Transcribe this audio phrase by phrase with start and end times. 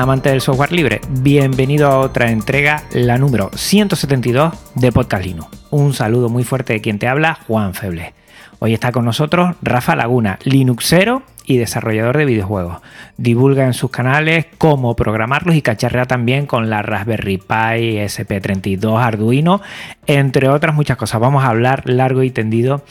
[0.00, 5.48] Amantes del software libre, bienvenido a otra entrega, la número 172 de Podcast Linux.
[5.70, 8.14] Un saludo muy fuerte de quien te habla, Juan Feble.
[8.60, 12.80] Hoy está con nosotros Rafa Laguna, Linuxero y desarrollador de videojuegos.
[13.18, 19.60] Divulga en sus canales cómo programarlos y cacharrea también con la Raspberry Pi, SP32, Arduino,
[20.06, 21.20] entre otras muchas cosas.
[21.20, 22.82] Vamos a hablar largo y tendido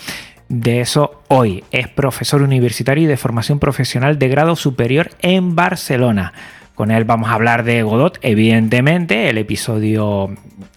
[0.47, 1.63] de eso hoy.
[1.71, 6.33] Es profesor universitario y de formación profesional de grado superior en Barcelona.
[6.79, 10.33] Con él vamos a hablar de Godot, evidentemente, el episodio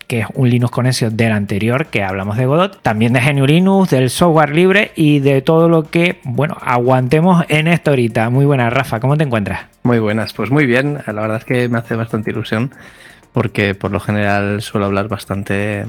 [0.09, 3.91] que es un Linux Connection del anterior que hablamos de Godot, también de GNU Linux,
[3.91, 8.31] del software libre y de todo lo que, bueno, aguantemos en esto ahorita.
[8.31, 9.67] Muy buenas, Rafa, ¿cómo te encuentras?
[9.85, 12.73] Muy buenas, pues muy bien, la verdad es que me hace bastante ilusión
[13.33, 15.87] porque por lo general suelo hablar bastante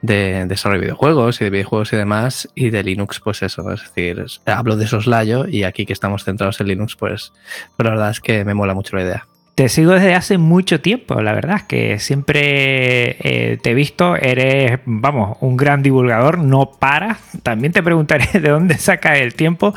[0.00, 3.82] de desarrollo de videojuegos y de videojuegos y demás, y de Linux, pues eso, es
[3.82, 7.34] decir, hablo de soslayo y aquí que estamos centrados en Linux, pues,
[7.76, 9.28] pues la verdad es que me mola mucho la idea.
[9.54, 14.16] Te sigo desde hace mucho tiempo, la verdad es que siempre eh, te he visto,
[14.16, 17.18] eres, vamos, un gran divulgador, no paras.
[17.42, 19.74] También te preguntaré de dónde saca el tiempo,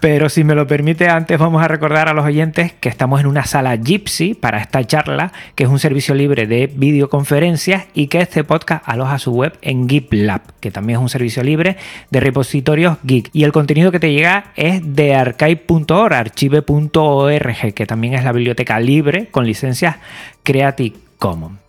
[0.00, 3.26] pero si me lo permite, antes vamos a recordar a los oyentes que estamos en
[3.26, 8.22] una sala Gypsy para esta charla, que es un servicio libre de videoconferencias y que
[8.22, 11.76] este podcast aloja su web en GitLab, que también es un servicio libre
[12.10, 13.28] de repositorios Geek.
[13.34, 18.80] Y el contenido que te llega es de archive.org, archive.org, que también es la biblioteca
[18.80, 19.96] libre con licencias
[20.42, 21.62] Creative Commons.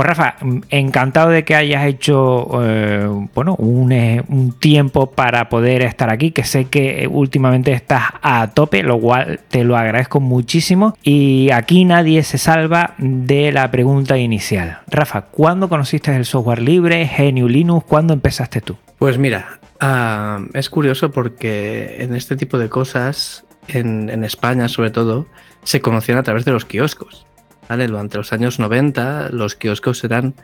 [0.00, 0.36] Pues Rafa,
[0.70, 3.54] encantado de que hayas hecho eh, bueno,
[3.90, 8.98] eh, un, tiempo para poder estar aquí, que sé que últimamente estás a tope, lo
[8.98, 10.96] cual te lo agradezco muchísimo.
[11.02, 14.78] Y aquí nadie se salva de la pregunta inicial.
[14.86, 17.84] Rafa, ¿cuándo conociste el software libre, GNU Linux?
[17.86, 18.78] ¿Cuándo empezaste tú?
[18.98, 25.26] Pues mira, ah, es curioso porque en este tipo de cosas, en España sobre todo,
[25.62, 27.26] se conocían a través de los kioscos.
[27.70, 27.86] ¿vale?
[27.86, 30.34] Durante los años 90 los kioscos eran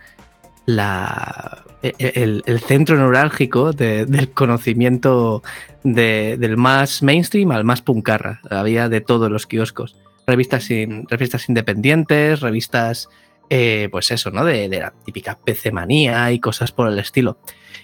[0.69, 5.43] e, e, el, centro neurálgico del conocimiento
[5.83, 8.41] del más mainstream al más puncarra.
[8.49, 9.97] Había de todos los kioscos.
[10.27, 10.69] Revistas,
[11.09, 13.09] revistas independientes, revistas,
[13.51, 14.45] eh, pues eso, ¿no?
[14.45, 17.39] De, de, la típica PC manía y cosas por el estilo.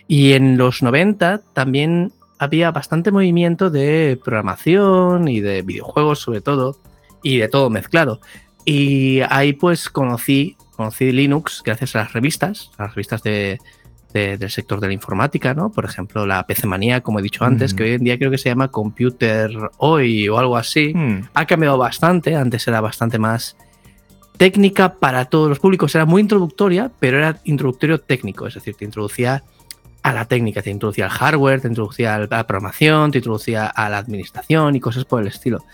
[0.07, 6.77] Y en los 90 también había bastante movimiento de programación y de videojuegos sobre todo
[7.23, 8.21] y de todo mezclado.
[8.65, 13.61] Y ahí pues conocí, conocí Linux gracias a las revistas, a las revistas de,
[14.13, 15.71] del sector de la informática, ¿no?
[15.71, 18.39] Por ejemplo, la PC Manía, como he dicho antes, que hoy en día creo que
[18.39, 20.93] se llama Computer Hoy o algo así.
[20.95, 21.29] Hmm.
[21.35, 23.57] Ha cambiado bastante, antes era bastante más
[24.37, 28.85] técnica para todos los públicos, era muy introductoria, pero era introductorio técnico, es decir, te
[28.85, 29.45] introducía
[30.03, 33.89] a la técnica, te introducía al hardware, te introducía a la programación, te introducía a
[33.89, 35.65] la administración y cosas por el estilo.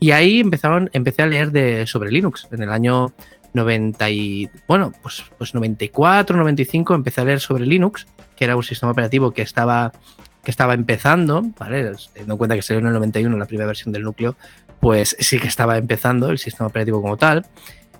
[0.00, 2.48] Y ahí empezaron, empecé a leer de, sobre Linux.
[2.50, 3.12] En el año
[3.54, 8.62] 90 y, bueno, pues, pues 94, 95 empecé a leer sobre Linux, que era un
[8.62, 9.92] sistema operativo que estaba,
[10.44, 11.92] que estaba empezando, ¿vale?
[12.12, 14.36] Teniendo en cuenta que salió en el 91 la primera versión del núcleo,
[14.80, 17.46] pues sí que estaba empezando el sistema operativo como tal.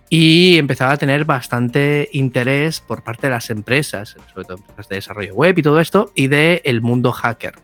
[0.09, 4.97] Y empezaba a tener bastante interés por parte de las empresas, sobre todo empresas de
[4.97, 7.55] desarrollo web y todo esto, y del el mundo hacker.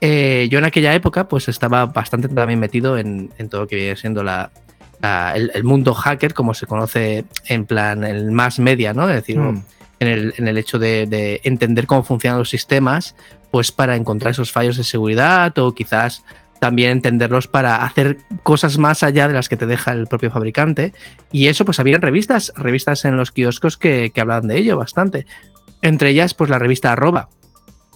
[0.00, 3.96] Eh, yo en aquella época pues estaba bastante también metido en, todo lo que viene
[3.96, 4.50] siendo la,
[5.34, 9.08] el, mundo hacker, como se conoce en plan el más media, ¿no?
[9.08, 9.62] Es decir, mm.
[10.00, 13.16] en, el, en, el, hecho de, entender cómo funcionan los sistemas,
[13.50, 16.24] pues para encontrar esos fallos de seguridad o quizás
[16.60, 20.92] también entenderlos para hacer cosas más allá de las que te deja el propio fabricante.
[21.32, 25.26] Y eso, pues había revistas, revistas en los kioscos que, que hablaban de ello bastante.
[25.82, 27.28] Entre ellas, pues la revista Arroba,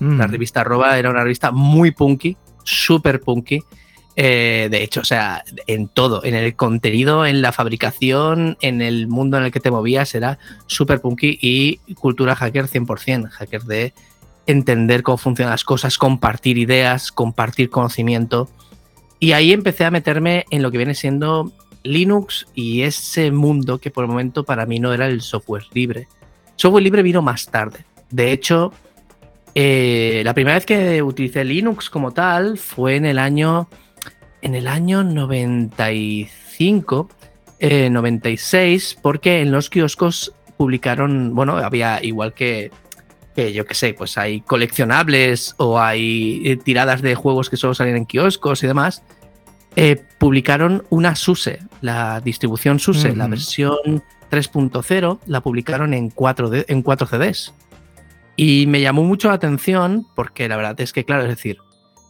[0.01, 0.31] la mm.
[0.31, 3.61] revista Arroba era una revista muy punky, súper punky.
[4.15, 9.09] Eh, de hecho, o sea, en todo, en el contenido, en la fabricación, en el
[9.09, 13.95] mundo en el que te movías, era súper punky y cultura hacker 100%, hacker de
[14.47, 18.49] entender cómo funcionan las cosas, compartir ideas, compartir conocimiento.
[19.19, 21.53] Y ahí empecé a meterme en lo que viene siendo
[21.83, 26.09] Linux y ese mundo que por el momento para mí no era el software libre.
[26.57, 27.85] Software libre vino más tarde.
[28.11, 28.73] De hecho,
[29.55, 33.69] eh, la primera vez que utilicé Linux como tal fue en el año,
[34.43, 37.09] en el año 95.
[37.63, 42.71] 96, porque en los kioscos publicaron, bueno, había igual que,
[43.35, 47.75] que yo qué sé, pues hay coleccionables o hay eh, tiradas de juegos que solo
[47.75, 49.03] salen en kioscos y demás.
[49.75, 56.83] Eh, publicaron una SUSE, la distribución SUSE, la versión 3.0, la publicaron en 4, en
[56.83, 57.55] 4 CDs.
[58.37, 61.59] Y me llamó mucho la atención porque la verdad es que, claro, es decir,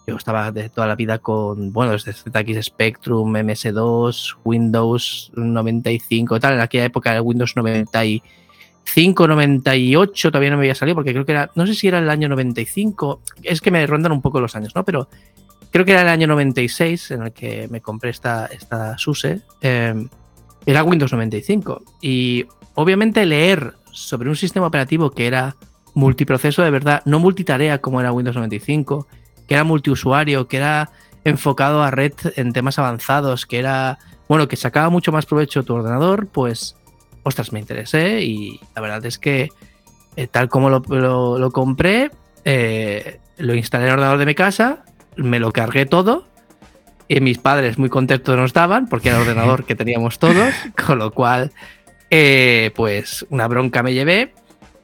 [0.07, 6.41] yo estaba de toda la vida con, bueno, desde ZX Spectrum, MS2, Windows 95 y
[6.41, 6.55] tal.
[6.55, 8.25] En aquella época, el Windows 95,
[8.95, 12.11] 98 todavía no me había salido porque creo que era, no sé si era el
[12.11, 14.85] año 95, es que me rondan un poco los años, ¿no?
[14.85, 15.09] Pero
[15.71, 19.41] creo que era el año 96 en el que me compré esta, esta SUSE.
[19.61, 20.09] Em,
[20.67, 21.83] era Windows 95.
[22.01, 25.57] Y obviamente leer sobre un sistema operativo que era
[25.95, 29.07] multiproceso de verdad, no multitarea como era Windows 95,
[29.47, 30.91] que era multiusuario, que era
[31.25, 33.99] enfocado a red en temas avanzados, que era,
[34.29, 36.77] bueno, que sacaba mucho más provecho tu ordenador, pues,
[37.23, 39.49] ostras, me interesé y la verdad es que
[40.17, 42.11] eh, tal como lo, compré,
[42.45, 44.85] eh, lo instalé en el ordenador de mi casa,
[45.17, 46.27] me lo cargué todo
[47.09, 50.53] y mis padres muy contentos nos daban porque era el ordenador que teníamos todos,
[50.87, 51.53] con lo cual,
[52.11, 54.35] eh, pues una bronca me llevé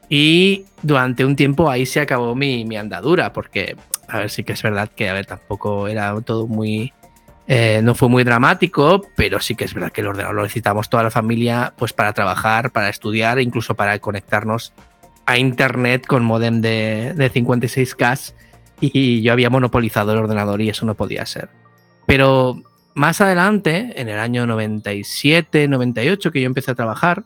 [0.08, 3.76] y durante un tiempo ahí se acabó mi, mi andadura porque
[4.08, 6.93] a ver, sí que es verdad que, a ver, tampoco era todo muy...
[7.50, 10.91] Eh, no fue muy dramático, pero sí que es verdad que el ordenador lo necesitamos
[10.91, 14.75] toda la familia pues para trabajar, para estudiar, incluso para conectarnos
[15.25, 18.35] a internet con modem de, de 56K
[18.81, 21.49] y yo había monopolizado el ordenador y eso no podía ser.
[22.06, 22.62] Pero
[22.95, 27.25] más adelante, en el año 97, 98, que yo empecé a trabajar,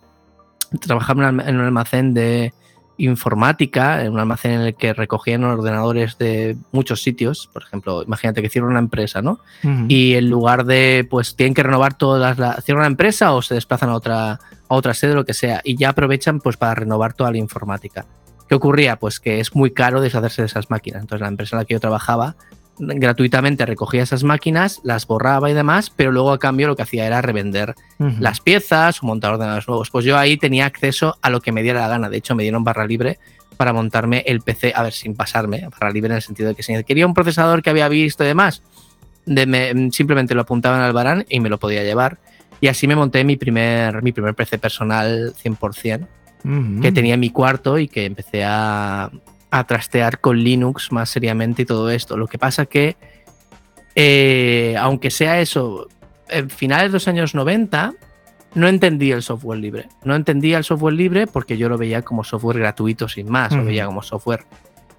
[0.81, 2.55] trabajaba en un almacén de,
[2.99, 8.43] informática, en un almacén en el que recogían ordenadores de muchos sitios, por ejemplo, imagínate
[8.43, 9.41] que cierran una empresa, ¿no?
[9.89, 13.55] Y en lugar de, pues tienen que renovar todas las, cierran una empresa o se
[13.55, 17.15] desplazan a otra, a otra sede, lo que sea, y ya aprovechan pues para renovar
[17.15, 18.07] toda la informática.
[18.49, 18.97] ¿Qué ocurría?
[18.97, 21.03] Pues que es muy caro deshacerse de esas máquinas.
[21.03, 22.37] Entonces la empresa en la que yo trabajaba
[22.83, 27.07] gratuitamente recogía esas máquinas, las borraba y demás, pero luego a cambio lo que hacía
[27.07, 27.75] era revender
[28.19, 29.91] las piezas o montar ordenadores nuevos.
[29.91, 32.09] Pues yo ahí tenía acceso a lo que me diera la gana.
[32.09, 33.19] De hecho, me dieron barra libre
[33.57, 36.63] para montarme el PC, a ver, sin pasarme, barra libre en el sentido de que
[36.63, 38.63] si quería un procesador que había visto y demás,
[39.25, 42.19] de simplemente lo apuntaba en Albarán y me lo podía llevar.
[42.61, 46.07] Y así me monté mi primer, mi primer PC personal 100%,
[46.81, 49.11] que tenía en mi cuarto y que empecé a,
[49.53, 52.17] a trastear con Linux más seriamente y todo esto.
[52.17, 52.97] Lo que pasa que,
[53.95, 55.89] eh, aunque sea eso,
[56.31, 57.93] en finales de los años 90,
[58.55, 59.89] no entendía el software libre.
[60.05, 63.53] No entendía el software libre porque yo lo veía como software gratuito sin más.
[63.53, 64.47] Lo veía como software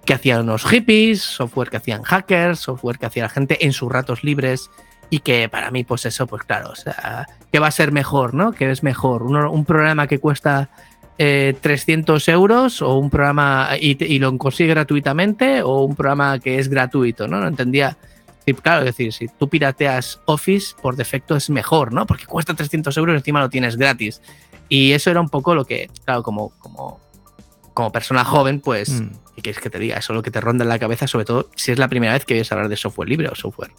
[0.06, 3.92] que hacían unos hippies, software que hacían hackers, software que hacía la gente en sus
[3.92, 4.70] ratos libres.
[5.10, 8.36] Y que para mí, pues eso, pues claro, o sea, ¿qué va a ser mejor,
[8.36, 8.52] no?
[8.52, 9.24] ¿Qué es mejor?
[9.24, 10.70] un programa que cuesta
[11.18, 16.70] 300 eh, euros o un programa y, lo consigue gratuitamente o un programa que es
[16.70, 17.40] gratuito, ¿no?
[17.40, 17.98] No entendía.
[18.62, 22.06] claro, es decir, si tú pirateas Office, por defecto es mejor, ¿no?
[22.06, 24.22] Porque cuesta 300 euros y encima lo tienes gratis.
[24.70, 27.00] Y eso era un poco lo que, claro, como, como,
[27.74, 29.10] como persona joven, pues, mm.
[29.36, 29.98] ¿qué quieres que te diga?
[29.98, 32.14] Eso es lo que te ronda en la cabeza, sobre todo si es la primera
[32.14, 33.72] vez que oyes hablar de software libre o software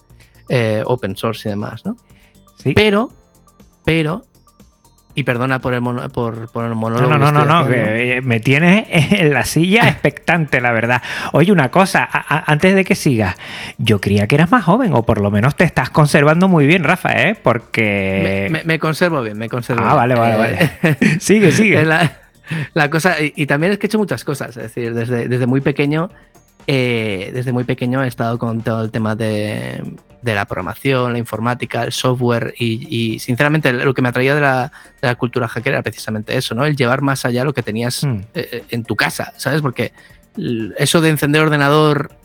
[0.49, 1.97] eh, open source y demás, ¿no?
[2.63, 2.75] Sí.
[2.75, 3.11] Pero,
[3.85, 4.25] pero
[5.15, 5.83] y perdona por el,
[6.13, 7.11] por, por el monólogo.
[7.11, 11.03] No, no, no, no, que me tienes en la silla expectante, la verdad.
[11.33, 13.37] Oye, una cosa, antes de que sigas,
[13.79, 16.85] yo creía que eras más joven, o por lo menos te estás conservando muy bien,
[16.85, 17.37] Rafa, ¿eh?
[17.41, 18.63] Porque.
[18.65, 20.71] Me, conservo bien, me conservo ah, vale, vale, vale.
[20.83, 21.85] Eh, sigue, sigue.
[21.85, 25.61] La, cosa, y, también es que he hecho muchas cosas, es decir, desde, desde muy
[25.61, 26.11] pequeño.
[26.67, 29.83] Eh, desde muy pequeño he estado con todo el tema de,
[30.25, 34.73] de la programación, la informática, el software y, sinceramente lo que me atraía de la,
[35.03, 36.65] de la, cultura hacker era precisamente eso, ¿no?
[36.65, 39.61] El llevar más allá lo que tenías eh, eh, en tu casa, ¿sabes?
[39.61, 39.93] Porque
[40.79, 42.17] eso de encender ordenador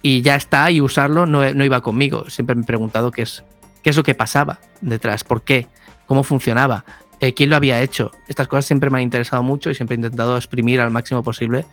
[0.00, 2.28] y ya está y usarlo no, iba conmigo.
[2.30, 3.44] Siempre me he preguntado qué es,
[3.82, 5.66] qué es lo que pasaba detrás, por qué,
[6.06, 6.86] cómo funcionaba,
[7.20, 8.12] eh, quién lo había hecho.
[8.28, 11.66] Estas cosas siempre me han interesado mucho y siempre he intentado exprimir al máximo posible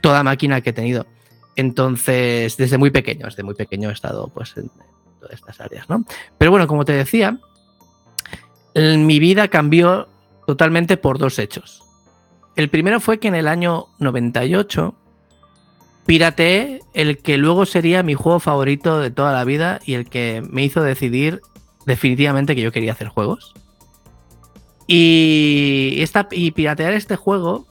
[0.00, 1.06] toda máquina que he tenido.
[1.56, 4.70] Entonces, desde muy pequeño, desde muy pequeño he estado pues en,
[5.28, 6.04] de estas áreas, ¿no?
[6.38, 7.38] Pero bueno, como te decía,
[8.74, 10.08] mi vida cambió
[10.46, 11.82] totalmente por dos hechos.
[12.56, 14.94] El primero fue que en el año 98
[16.06, 20.42] pirateé el que luego sería mi juego favorito de toda la vida y el que
[20.50, 21.40] me hizo decidir
[21.86, 23.54] definitivamente que yo quería hacer juegos.
[24.86, 27.68] Y, esta, y piratear este juego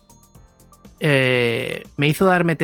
[1.02, 2.58] eh, me, hizo darme,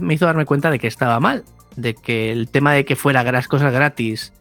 [0.00, 1.44] me hizo darme cuenta de que estaba mal
[1.76, 4.32] de que el tema de que fuera las cosas gratis,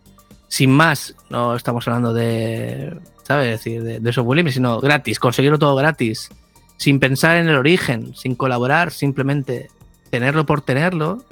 [0.47, 3.47] sin más, no estamos hablando de ¿sabes?
[3.47, 6.29] Es decir, de, de software libre, sino gratis, conseguirlo todo gratis,
[6.77, 9.69] sin pensar en el origen, sin colaborar, simplemente
[10.09, 11.23] tenerlo por tenerlo,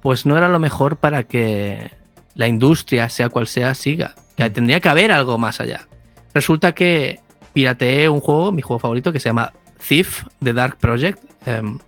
[0.00, 1.90] pues no era lo mejor para que
[2.34, 4.14] la industria, sea cual sea, siga.
[4.36, 5.88] Que tendría que haber algo más allá.
[6.34, 7.20] Resulta que
[7.52, 9.52] pirateé un juego, mi juego favorito, que se llama
[9.86, 11.78] Thief, The Dark Project, em,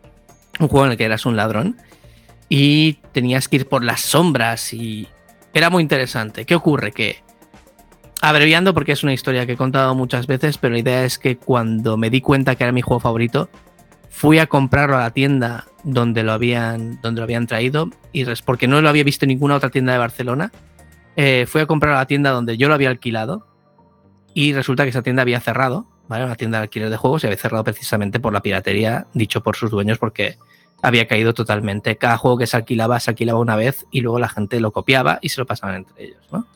[0.59, 1.77] un juego en el que eras un ladrón
[2.49, 5.09] y tenías que ir por las sombras y
[5.53, 6.45] era muy interesante.
[6.45, 6.93] ¿Qué ocurre?
[6.93, 7.23] Que,
[8.21, 11.37] abreviando porque es una historia que he contado muchas veces, pero la idea es que
[11.37, 13.51] cuando me di cuenta que era mi juego favorito,
[14.11, 18.67] fui a comprarlo a la tienda donde lo habían, donde lo habían traído, y porque
[18.67, 20.53] no lo había visto en ninguna otra tienda de Barcelona.
[21.17, 23.47] Eh, fui a comprarlo a la tienda donde yo lo había alquilado
[24.35, 26.25] y resulta que esa tienda había cerrado, ¿vale?
[26.25, 29.57] Una tienda de alquiler de juegos y había cerrado precisamente por la piratería, dicho por
[29.57, 30.39] sus dueños, porque
[30.83, 31.97] había caído totalmente.
[31.97, 35.19] Cada juego que se alquilaba, se alquilaba una vez y luego la gente lo copiaba
[35.23, 36.47] y se lo pasaban entre ellos, ¿no?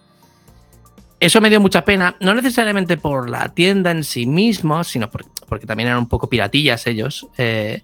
[1.21, 5.67] Eso me dio mucha pena, no necesariamente por la tienda en sí mismo, sino porque,
[5.67, 7.29] también eran un poco piratillas ellos.
[7.39, 7.81] Eh,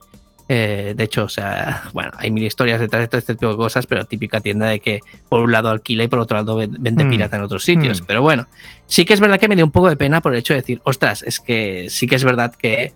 [0.49, 3.57] eh, de hecho, o sea, bueno, hay mil historias detrás de todo este tipo de
[3.57, 7.05] cosas, pero típica tienda de que por un lado alquila y por otro lado vende
[7.05, 7.11] mm.
[7.11, 8.03] pirata en otros sitios.
[8.03, 8.07] Mm.
[8.07, 8.49] Pero bueno,
[8.87, 10.61] sí que es verdad que me dio un poco de pena por el hecho de
[10.61, 12.93] decir, ostras, es que sí que es verdad que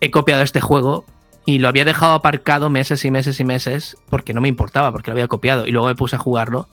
[0.00, 1.06] he copiado este juego
[1.44, 5.10] y lo había dejado aparcado meses y meses y meses porque no me importaba, porque
[5.10, 5.66] lo había copiado.
[5.66, 6.68] Y luego me puse a jugarlo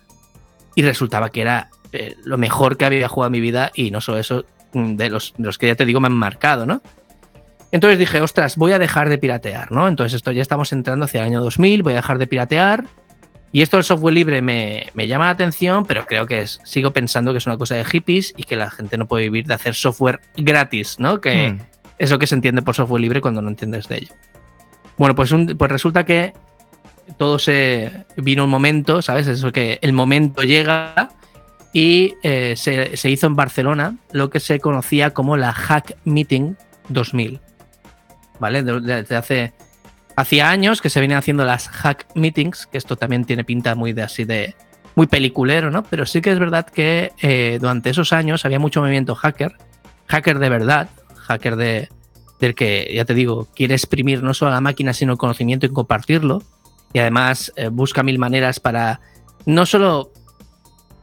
[0.75, 4.01] y resultaba que era eh, lo mejor que había jugado en mi vida y no
[4.01, 6.81] solo eso, mm, de los, de los que ya te digo me han marcado, ¿no?
[7.71, 9.87] Entonces dije, ostras, voy a dejar de piratear, ¿no?
[9.87, 12.85] Entonces esto ya estamos entrando hacia el año 2000, voy a dejar de piratear.
[13.51, 17.31] Y esto del software libre me, llama la atención, pero creo que es, sigo pensando
[17.31, 19.73] que es una cosa de hippies y que la gente no puede vivir de hacer
[19.73, 21.19] software gratis, ¿no?
[21.19, 21.59] Que hmm.
[21.97, 24.13] es lo que se entiende por software libre cuando no entiendes de ello.
[24.99, 26.33] Bueno, pues, pues resulta que
[27.17, 29.25] todo se vino un momento, ¿sabes?
[29.25, 31.09] Eso que el momento llega
[31.73, 36.55] y eh, se, se, hizo en Barcelona lo que se conocía como la Hack Meeting
[36.89, 37.39] 2000.
[38.39, 38.63] ¿vale?
[38.63, 39.53] Desde hace
[40.15, 43.93] hacía años que se vienen haciendo las hack meetings, que esto también tiene pinta muy
[43.93, 44.55] de así de
[44.95, 45.83] muy peliculero, ¿no?
[45.83, 49.53] Pero sí que es verdad que eh, durante esos años había mucho movimiento hacker,
[50.07, 51.89] hacker de verdad, hacker de,
[52.39, 55.69] del que, ya te digo, quiere exprimir no solo la máquina, sino el conocimiento y
[55.69, 56.43] compartirlo.
[56.93, 59.01] Y además eh, busca mil maneras para
[59.45, 60.11] no solo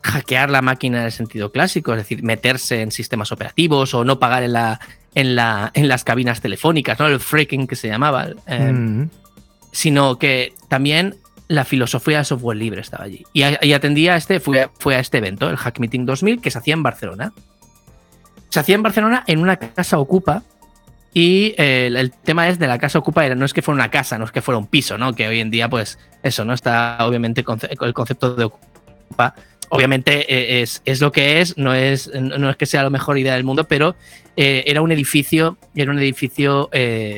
[0.03, 4.19] hackear la máquina en el sentido clásico, es decir, meterse en sistemas operativos o no
[4.19, 4.81] pagar en, la,
[5.15, 7.07] en, la, en las cabinas telefónicas, ¿no?
[7.07, 8.29] El freaking que se llamaba.
[8.47, 9.11] Eh, mm.
[9.73, 11.17] Sino que también
[11.49, 13.25] la filosofía de software libre estaba allí.
[13.33, 16.59] Y, atendía a este, fue, fue, a este evento, el Hack Meeting 2000, que se
[16.59, 17.33] hacía en Barcelona.
[18.49, 20.43] Se hacía en Barcelona en una casa ocupa.
[21.19, 24.19] Y eh, el, tema es de la casa ocupa, no es que fuera una casa,
[24.19, 25.15] no es que fuera un piso, ¿no?
[25.15, 26.53] Que hoy en día, pues, eso, ¿no?
[26.53, 27.43] Está obviamente
[27.81, 29.35] el concepto de ocupa
[29.71, 33.17] obviamente eh, es, es, lo que es, no es, no es que sea la mejor
[33.17, 33.97] idea del mundo, pero
[34.37, 36.69] eh, era un edificio, era un edificio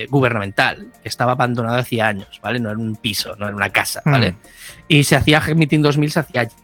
[0.08, 2.60] gubernamental, que estaba abandonado hacía años, ¿vale?
[2.60, 4.30] No era un piso, no era una casa, ¿vale?
[4.30, 4.36] Mm.
[4.86, 6.54] Y se hacía Meeting 2000, se hacía allí.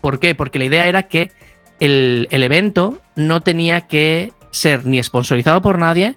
[0.00, 0.36] ¿Por qué?
[0.36, 1.32] Porque la idea era que
[1.80, 6.14] el, el evento no tenía que ser ni sponsorizado por nadie,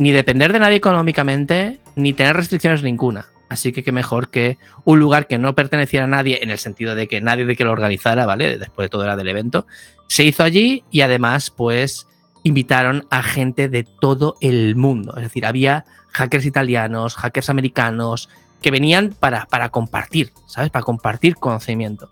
[0.00, 3.26] ni depender de nadie económicamente, ni tener restricciones ninguna.
[3.50, 6.94] Así que qué mejor que un lugar que no perteneciera a nadie, en el sentido
[6.94, 8.56] de que nadie de que lo organizara, ¿vale?
[8.58, 9.66] Después de todo era del evento.
[10.08, 12.06] Se hizo allí y además, pues,
[12.44, 15.12] invitaron a gente de todo el mundo.
[15.18, 18.30] Es decir, había hackers italianos, hackers americanos,
[18.62, 20.70] que venían para, para compartir, ¿sabes?
[20.70, 22.08] Para compartir conocimiento.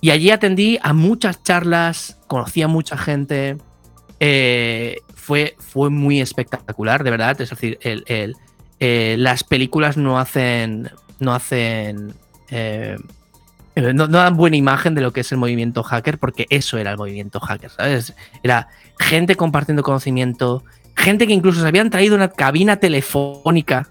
[0.00, 3.56] Y allí atendí a muchas charlas, conocí a mucha gente.
[4.20, 7.40] Eh, fue, fue muy espectacular, de verdad.
[7.40, 8.36] Es decir, el, el
[8.80, 10.90] eh, las películas no hacen.
[11.18, 12.14] No hacen.
[12.50, 12.96] Eh,
[13.76, 16.96] no, dan buena imagen de lo que es el movimiento hacker, porque eso era el
[16.96, 18.14] movimiento hacker, ¿sabes?
[18.42, 20.64] Era gente compartiendo conocimiento,
[20.96, 23.88] gente que incluso se habían traído una cabina telefónica.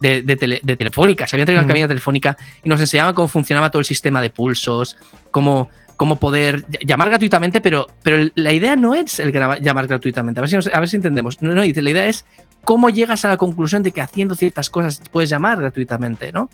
[0.00, 3.86] De, telefónica, se habían traído una cabina telefónica y nos enseñaba cómo funcionaba todo el
[3.86, 4.96] sistema de pulsos,
[5.30, 10.40] cómo, cómo poder llamar gratuitamente, pero, pero la idea no es el llamar gratuitamente.
[10.40, 11.40] A ver si, a ver si entendemos.
[11.42, 12.24] No, no, la idea es
[12.64, 16.48] cómo llegas a la conclusión de que haciendo ciertas cosas puedes llamar gratuitamente, ¿no?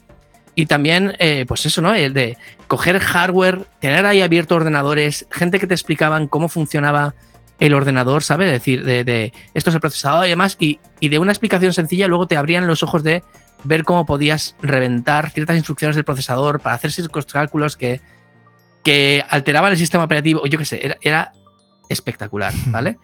[0.55, 1.95] Y también, eh, pues eso, ¿no?
[1.95, 7.15] El de coger hardware, tener ahí abiertos ordenadores, gente que te explicaban cómo funcionaba
[7.61, 8.47] el ordenador, ¿sabes?
[8.49, 12.27] Es decir, de, esto es el procesador y demás, y, de una explicación sencilla luego
[12.27, 13.23] te abrían los ojos de
[13.65, 18.01] ver cómo podías reventar ciertas instrucciones del procesador para hacer ciertos cálculos que,
[18.89, 21.33] que alteraban el sistema operativo, yo qué sé, era, era
[21.91, 22.97] espectacular, ¿vale?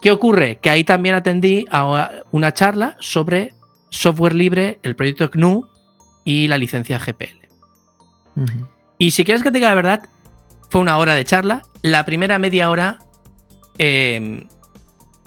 [0.00, 0.56] ¿Qué ocurre?
[0.62, 3.52] Que ahí también atendí a una charla sobre
[3.90, 5.68] software libre, el proyecto GNU
[6.24, 7.48] y la licencia GPL.
[8.96, 10.08] Y si quieres que te diga la verdad,
[10.70, 11.64] fue una hora de charla.
[11.82, 12.98] La primera media hora
[13.76, 14.46] eh,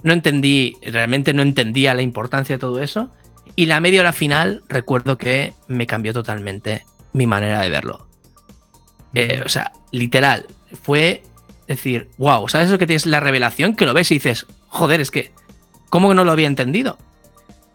[0.02, 3.12] no entendí, realmente no entendía la importancia de todo eso.
[3.54, 8.07] Y la media hora final recuerdo que me cambió totalmente mi manera de verlo.
[9.14, 10.46] Eh, o sea, literal,
[10.82, 11.22] fue
[11.66, 13.74] decir, wow, ¿sabes eso que tienes la revelación?
[13.74, 15.32] Que lo ves y dices, joder, es que,
[15.90, 16.98] ¿cómo que no lo había entendido?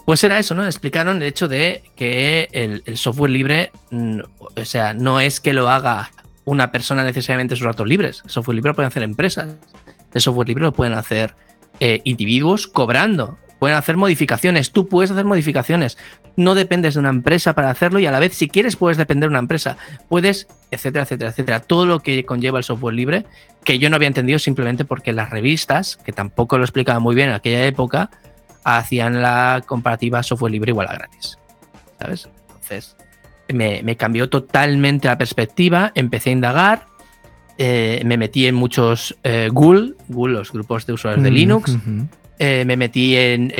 [0.06, 0.66] Pues era eso, ¿no?
[0.66, 5.70] Explicaron el hecho de que el, software libre, mm, o sea, no es que lo
[5.70, 6.12] haga
[6.46, 8.22] una persona necesariamente en sus ratos libres.
[8.26, 9.56] El software libre lo pueden hacer empresas.
[10.14, 11.36] El software libre lo pueden hacer
[11.80, 13.38] eh, individuos cobrando.
[13.64, 14.74] Pueden hacer modificaciones.
[14.74, 15.98] Tú puedes hacer modificaciones.
[16.36, 19.30] No dependes de una empresa para hacerlo y a la vez, si quieres, puedes depender
[19.30, 19.78] de una empresa.
[20.10, 21.60] Puedes, etcétera, etcétera, etcétera.
[21.62, 23.26] Todo lo que conlleva el software libre,
[23.64, 27.30] que yo no había entendido simplemente porque las revistas, que tampoco lo explicaba muy bien
[27.30, 28.10] en aquella época,
[28.66, 31.40] hacían la comparativa software libre igual a gratis.
[32.02, 32.28] ¿Sabes?
[32.50, 32.98] Entonces,
[33.48, 36.88] me, cambió totalmente la perspectiva, empecé a indagar,
[37.58, 41.78] eh, me metí en muchos eh, GUL, los grupos de usuarios de mm, Linux,
[42.40, 43.54] eh, me metí en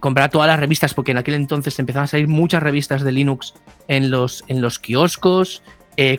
[0.00, 3.54] comprar todas las revistas, porque en aquel entonces empezaban a salir muchas revistas de Linux
[3.88, 5.62] en los, en los kioscos,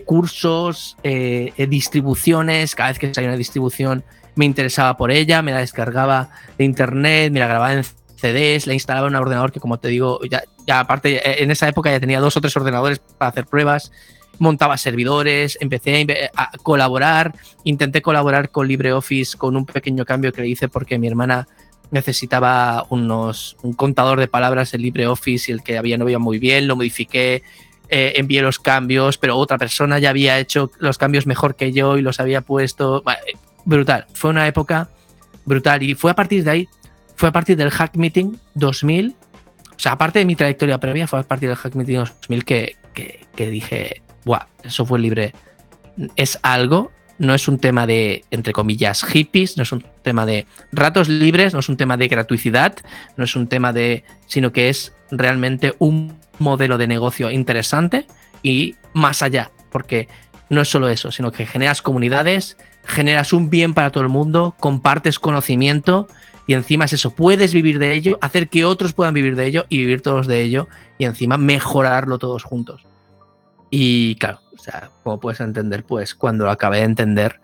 [0.06, 4.04] cursos, distribuciones, cada vez que salía una distribución
[4.38, 8.74] me interesaba por ella, me la descargaba de internet, me la grababa en CDs, la
[8.74, 11.92] instalaba en un ordenador que, como te digo, ya, ya aparte, eh, en esa época
[11.92, 13.92] ya tenía dos o tres ordenadores para hacer pruebas,
[14.40, 17.34] montaba servidores, empecé a, colaborar,
[17.64, 21.48] intenté colaborar con LibreOffice con un pequeño cambio que le hice porque mi hermana
[21.92, 26.40] necesitaba unos, un contador de palabras en LibreOffice y el que había no veía muy
[26.40, 27.44] bien, lo modifiqué,
[27.90, 31.98] eh, envié los cambios, pero otra persona ya había hecho los cambios mejor que yo
[31.98, 33.04] y los había puesto.
[33.66, 34.90] brutal, fue una época
[35.46, 36.70] brutal y fue a partir de ahí
[37.18, 39.16] fue a partir del Hack Meeting 2000.
[39.76, 42.76] O sea, aparte de mi trayectoria previa, fue a partir del Hack Meeting 2000 que,
[43.36, 44.46] que, dije, ¡buah!
[44.64, 45.34] El software libre
[46.16, 50.46] es algo, no es un tema de, entre comillas, hippies, no es un tema de
[50.72, 52.76] ratos libres, no es un tema de gratuidad,
[53.16, 58.06] no es un tema de, sino que es realmente un modelo de negocio interesante
[58.44, 60.08] y más allá, porque
[60.50, 64.56] no es solo eso, sino que generas comunidades, generas un bien para todo el mundo,
[64.60, 66.08] compartes conocimiento
[66.46, 69.66] y encima es eso, puedes vivir de ello, hacer que otros puedan vivir de ello
[69.70, 72.86] y vivir todos de ello y encima mejorarlo todos juntos.
[73.70, 74.40] Y claro,
[74.72, 77.40] sea, como puedes entender, pues cuando lo acabé de entender,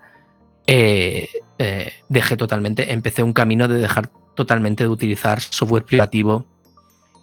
[0.67, 6.45] eh, eh, dejé totalmente, empecé un camino de dejar totalmente de utilizar software privativo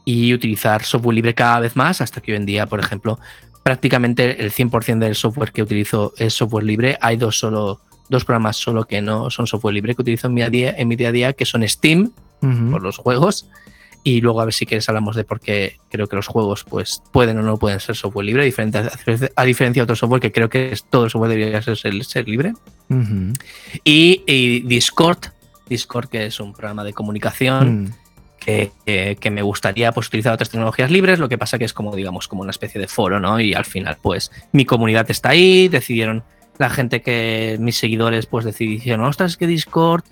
[0.05, 3.19] y utilizar software libre cada vez más, hasta que hoy en día, por ejemplo,
[3.63, 6.99] prácticamente el 100% del software que utilizo es software libre.
[7.01, 10.45] Hay dos solo dos programas solo que no son software libre que utilizo en mi
[10.51, 12.11] día, en mi día a día, que son Steam,
[12.41, 13.49] por los juegos.
[14.03, 17.03] Y luego a ver si quieres hablamos de por qué creo que los juegos pues
[17.13, 20.49] pueden o no pueden ser software libre, diferente, a, diferencia de otro software que creo
[20.49, 22.55] que es, todo el software debería ser, ser, libre.
[23.85, 25.19] y, Discord,
[25.69, 27.83] Discord que es un programa de comunicación.
[27.83, 27.95] Mm.
[28.41, 28.73] Que,
[29.21, 32.27] que, me gustaría pues, utilizar otras tecnologías libres, lo que pasa que es como, digamos,
[32.27, 33.39] como una especie de foro, ¿no?
[33.39, 36.25] Y al final, pues, mi comunidad está ahí, decidieron
[36.61, 40.05] la gente que mis seguidores pues decidieron, ostras, es que Discord,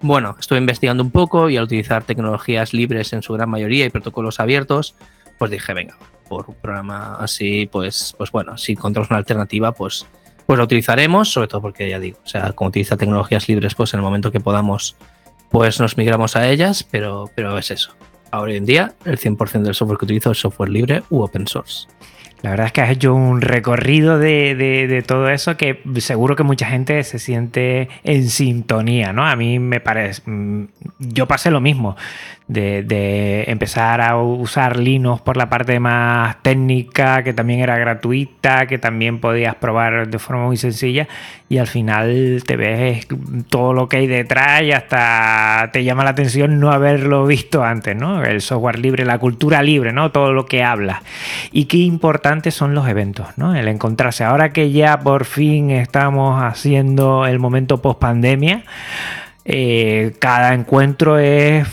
[0.00, 3.90] bueno, estoy investigando un poco y al utilizar tecnologías libres en su gran mayoría y
[3.90, 4.96] protocolos abiertos,
[5.38, 5.96] pues dije, venga,
[6.28, 10.04] por un programa así, pues, pues bueno, si encontramos una alternativa, pues,
[10.46, 13.94] pues la utilizaremos, sobre todo porque ya digo, o sea, como utiliza tecnologías libres, pues
[13.94, 14.96] en el momento que podamos,
[15.52, 17.94] pues nos migramos a ellas, pero, pero es eso.
[18.32, 21.86] Ahora en día, el 100% del software que utilizo es software libre u open source.
[22.44, 26.66] La verdad es que has hecho un recorrido de, todo eso que seguro que mucha
[26.66, 29.26] gente se siente en sintonía, ¿no?
[29.26, 30.64] A mí me parece, mm,
[30.98, 31.96] yo pasé lo mismo
[32.46, 38.78] de, empezar a usar Linux por la parte más técnica, que también era gratuita, que
[38.78, 41.08] también podías probar de forma muy sencilla
[41.48, 43.06] y al final te ves
[43.48, 47.96] todo lo que hay detrás y hasta te llama la atención no haberlo visto antes,
[47.96, 48.22] ¿no?
[48.22, 50.10] El software libre, la cultura libre, ¿no?
[50.10, 51.02] Todo lo que habla.
[51.52, 53.54] Y qué importantes son los eventos, ¿no?
[53.54, 54.24] El encontrarse.
[54.24, 58.64] Ahora que ya por fin estamos haciendo el momento post pandemia,
[59.46, 61.68] eh, cada encuentro es,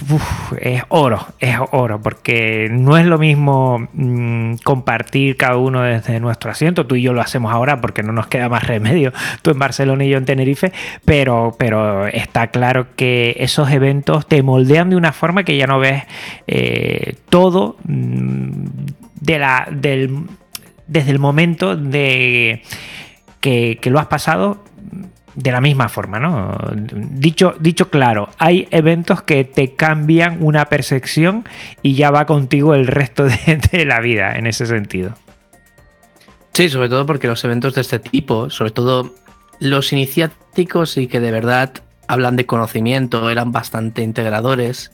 [0.60, 6.51] es oro, es oro, porque no es lo mismo mm, compartir cada uno desde nuestro
[6.51, 9.60] asiento, tú y yo lo hacemos ahora porque no nos queda más remedio, tú en
[9.60, 10.73] Barcelona y yo en Tenerife,
[11.05, 15.79] pero, pero está claro que esos eventos te moldean de una forma que ya no
[15.79, 16.03] ves
[16.47, 18.65] eh, todo mm,
[19.21, 20.25] de la, del,
[20.88, 22.63] desde el momento de
[23.39, 24.62] que, que lo has pasado
[25.35, 26.57] de la misma forma, ¿no?
[26.73, 31.45] Dicho, dicho claro, hay eventos que te cambian una percepción
[31.81, 33.25] y ya va contigo el resto
[33.71, 35.13] de, la vida en ese sentido.
[36.53, 39.15] Sí, sobre todo porque los eventos de este tipo, sobre todo
[39.59, 41.71] los iniciáticos y que de verdad
[42.07, 44.91] hablan de conocimiento, eran bastante integradores,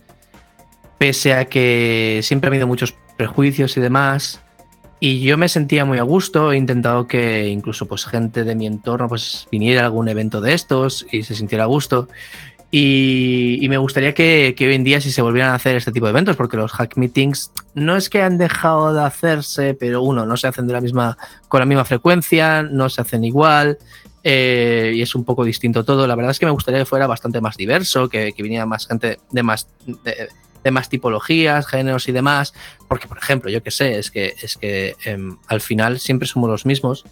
[1.00, 4.44] pese a que siempre ha habido muchos prejuicios y demás.
[5.00, 8.66] Y yo me sentía muy a gusto, he intentado que incluso pues gente de mi
[8.66, 12.08] entorno pues viniera a algún evento de estos y se sintiera a gusto.
[12.70, 16.10] Y, me gustaría que, hoy en día si se volvieran a hacer este tipo de
[16.10, 20.36] eventos, porque los hack meetings no es que han dejado de hacerse, pero uno, no
[20.36, 23.78] se hacen de la misma, con la misma frecuencia, no se hacen igual,
[24.24, 26.06] eh, y es un poco distinto todo.
[26.08, 29.20] La verdad es que me gustaría que fuera bastante más diverso, que, viniera más gente
[29.32, 29.68] de más,
[30.72, 32.54] más tipologías, géneros y demás,
[32.88, 36.50] porque por ejemplo, yo que sé, es que, es que em, al final siempre somos
[36.50, 37.06] los mismos.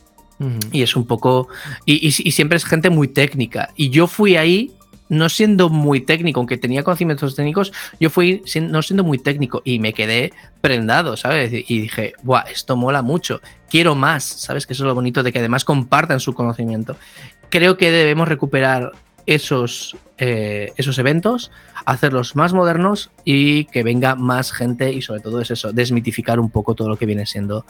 [0.74, 1.48] Y es un poco.
[1.86, 3.70] y siempre es gente muy técnica.
[3.78, 4.76] Y yo fui ahí
[5.10, 9.80] no siendo muy técnico, aunque tenía conocimientos técnicos, yo fui no siendo muy técnico y
[9.80, 11.52] me quedé prendado, ¿sabes?
[11.54, 12.44] Y dije, ¡buah!
[12.52, 14.66] Esto mola mucho, quiero más, ¿sabes?
[14.66, 16.98] Que eso es lo bonito de que además compartan su conocimiento.
[17.50, 18.94] Creo que debemos recuperar
[19.26, 21.52] esos, eh, esos eventos,
[21.86, 26.50] hacerlos más modernos y que venga más gente y sobre todo es eso, desmitificar un
[26.50, 27.66] poco todo lo que viene siendo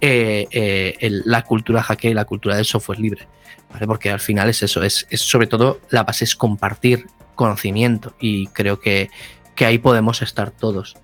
[0.00, 3.28] eh, eh, la cultura hacker y la cultura del software libre.
[3.86, 8.80] Porque al final es eso, es, sobre todo la base es compartir conocimiento y creo
[8.80, 9.08] que,
[9.60, 10.96] ahí podemos estar todos.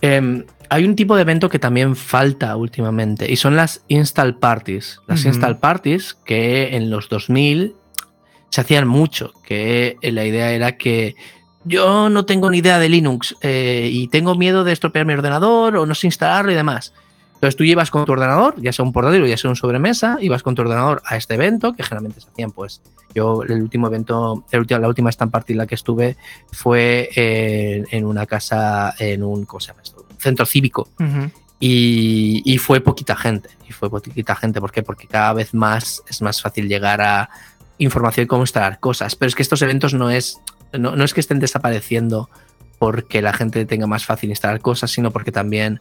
[0.00, 4.98] Em, hay un tipo de evento que también falta últimamente y son las install parties.
[5.06, 7.76] Las install parties que en los 2000
[8.50, 11.14] se hacían mucho, que la idea era que
[11.64, 15.76] yo no tengo ni idea de Linux eh, y tengo miedo de estropear mi ordenador
[15.76, 16.92] o no sé instalarlo y demás.
[17.34, 20.16] Entonces tú llevas con tu ordenador, ya sea un portátil o ya sea un sobremesa,
[20.20, 22.82] ibas con tu ordenador a este evento, que generalmente se hacían, pues,
[23.16, 26.16] yo el último evento, la última stand party en la que estuve
[26.52, 30.06] fue en una casa, en un, ¿cómo se llama esto?
[30.22, 30.88] centro cívico.
[31.58, 34.82] y, fue poquita gente, y fue poquita gente, ¿por qué?
[34.82, 37.28] Porque cada vez más es más fácil llegar a
[37.78, 40.40] información y cómo instalar cosas, pero es que estos eventos no es,
[40.78, 42.28] no, no es que estén desapareciendo
[42.78, 45.80] porque la gente tenga más fácil instalar cosas, sino porque también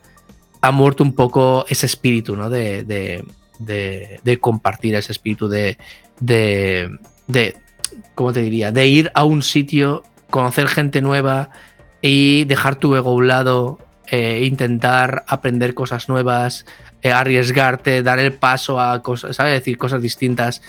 [0.61, 2.49] ha muerto un poco ese espíritu, ¿no?
[2.49, 5.77] De, de, compartir ese espíritu de,
[6.19, 6.95] de,
[7.27, 7.57] de,
[8.15, 8.71] ¿cómo te diría?
[8.71, 11.49] De ir a un sitio, conocer gente nueva
[12.01, 16.65] y dejar tu ego a un lado, eh, intentar aprender cosas nuevas,
[17.01, 19.53] eh, arriesgarte, dar el paso a cosas, ¿sabes?
[19.53, 20.61] Decir cosas distintas.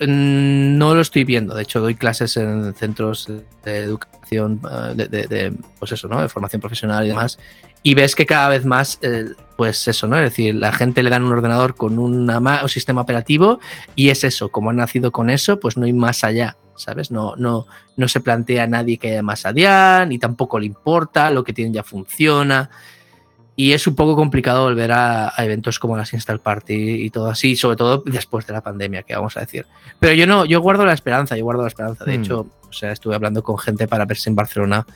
[0.00, 1.54] Mm, no lo estoy viendo.
[1.54, 3.28] De hecho, doy clases en centros
[3.64, 6.20] de educación, eh, de, de, pues eso, ¿no?
[6.20, 7.38] De formación profesional y demás
[7.82, 10.16] y ves que cada vez más, eh, pues eso, ¿no?
[10.16, 12.30] Es decir, la gente le dan un ordenador con un
[12.68, 13.60] sistema operativo
[13.94, 17.10] y es eso, como han nacido con eso, pues no hay más allá, ¿sabes?
[17.10, 21.30] No, no, no se plantea a nadie que haya más allá, ni tampoco le importa,
[21.30, 22.70] lo que tienen ya funciona.
[23.60, 27.56] Y es un poco complicado volver a, eventos como las Install Party y todo así,
[27.56, 29.66] sobre todo después de la pandemia, que vamos a decir.
[29.98, 32.06] Pero yo no, yo guardo la esperanza, yo guardo la esperanza.
[32.06, 32.22] De mm.
[32.22, 34.86] hecho, o sea, estuve hablando con gente para verse en Barcelona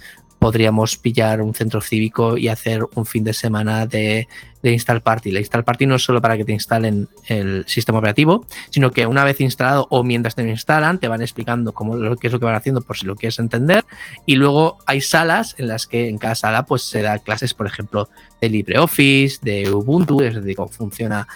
[0.44, 4.28] podríamos pillar un centro cívico y hacer un fin de semana de,
[4.62, 5.30] install party.
[5.30, 9.06] La install party no es solo para que te instalen el sistema operativo, sino que
[9.06, 12.32] una vez instalado o mientras te lo instalan, te van explicando cómo, lo, qué es
[12.34, 13.86] lo que van haciendo por si lo quieres entender.
[14.26, 17.66] Y luego hay salas en las que en cada sala pues se da clases, por
[17.66, 18.10] ejemplo,
[18.42, 21.26] de LibreOffice, de Ubuntu, es decir, cómo funciona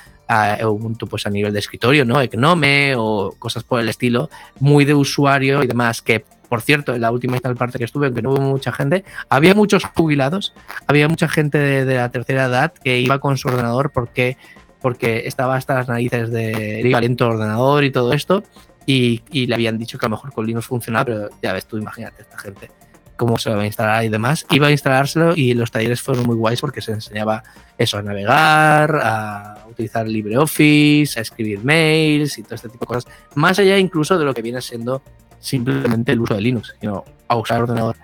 [0.63, 2.21] Ubuntu pues a nivel de escritorio, ¿no?
[2.31, 4.29] Gnome o cosas por el estilo,
[4.61, 8.23] muy de usuario y demás, que por cierto, en la última parte que estuve, aunque
[8.23, 10.55] no hubo mucha gente, había muchos jubilados,
[10.87, 14.37] había mucha gente de, la tercera edad que iba con su ordenador porque,
[14.81, 18.43] porque estaba hasta las narices de el ordenador y todo esto.
[18.87, 21.77] Y, le habían dicho que a lo mejor con Linux funcionaba, pero ya ves tú,
[21.77, 22.71] imagínate esta gente
[23.17, 24.47] cómo se va a instalar y demás.
[24.49, 27.43] Iba a instalárselo y los talleres fueron muy guays porque se enseñaba
[27.77, 33.13] eso, a navegar, a utilizar LibreOffice, a escribir mails y todo este tipo de cosas.
[33.35, 35.03] Más allá incluso de lo que viene siendo
[35.41, 37.97] simplemente el uso de Linux, sino a usar ordenador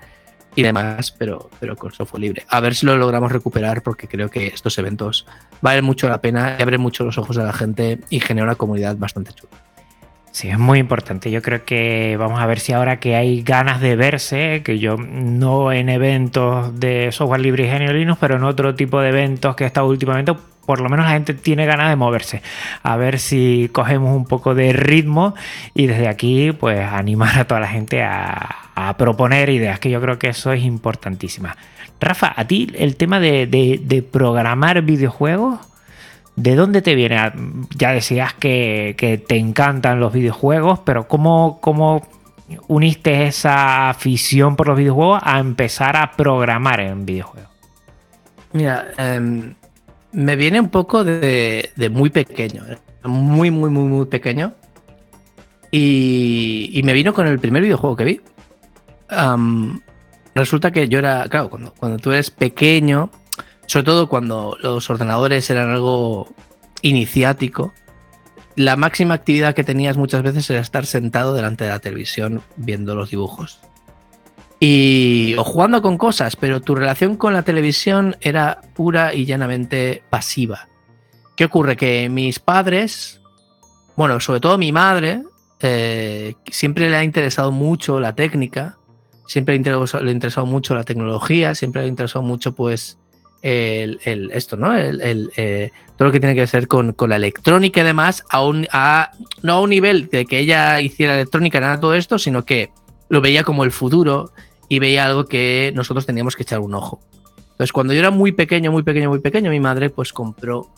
[0.56, 2.44] y demás, pero, pero con software libre.
[2.48, 5.26] A ver si lo logramos recuperar porque creo que estos eventos
[5.60, 8.54] valen mucho la pena y abren mucho los ojos de la gente y genera una
[8.54, 9.52] comunidad bastante chula.
[10.30, 11.30] Sí, es muy importante.
[11.30, 14.96] Yo creo que vamos a ver si ahora que hay ganas de verse, que yo
[14.96, 19.54] no en eventos de software libre y genio Linux, pero en otro tipo de eventos
[19.54, 20.34] que he estado últimamente,
[20.66, 22.42] por lo menos la gente tiene ganas de moverse.
[22.82, 25.34] A ver si cogemos un poco de ritmo
[25.74, 28.60] y desde aquí, pues animar a toda la gente a,
[28.98, 31.56] proponer ideas, que yo creo que eso es importantísima.
[32.00, 35.60] Rafa, a ti el tema de, programar videojuegos,
[36.36, 37.16] ¿de dónde te viene?
[37.18, 37.32] Ah,
[37.76, 42.02] ya decías que, te encantan los videojuegos, pero ¿cómo, ¿cómo
[42.66, 47.50] uniste esa afición por los videojuegos a empezar a programar en videojuegos?
[48.52, 49.54] Mira, em,
[50.14, 52.78] me viene un poco de, muy pequeño, ¿eh?
[53.04, 54.54] muy, muy, muy, muy pequeño.
[55.70, 58.20] Y, me vino con el primer videojuego que vi.
[59.08, 59.80] am,
[60.34, 63.10] resulta que yo era, claro, cuando, cuando tú eres pequeño,
[63.66, 66.32] sobre todo cuando los ordenadores eran algo
[66.82, 67.74] iniciático,
[68.56, 72.94] la máxima actividad que tenías muchas veces era estar sentado delante de la televisión viendo
[72.94, 73.60] los dibujos.
[74.66, 80.02] Y o jugando con cosas, pero tu relación con la televisión era pura y llanamente
[80.08, 80.68] pasiva.
[81.36, 81.76] ¿Qué ocurre?
[81.76, 83.20] Que mis padres,
[83.94, 85.22] bueno, sobre todo mi madre,
[85.60, 88.78] eh, siempre le ha interesado mucho la técnica,
[89.26, 92.96] siempre le, ha interesado mucho la tecnología, siempre le ha interesado mucho, pues,
[93.42, 94.74] esto, ¿no?
[94.74, 98.40] Eh, todo lo que tiene que ver con, la electrónica y demás, a
[98.72, 99.10] a,
[99.42, 102.70] no a un nivel de que ella hiciera electrónica, nada de todo esto, sino que
[103.10, 104.32] lo veía como el futuro
[104.68, 107.00] y veía algo que nosotros teníamos que echar un ojo.
[107.52, 110.68] Entonces, cuando yo era muy pequeño, muy pequeño, muy pequeño, mi madre pues compró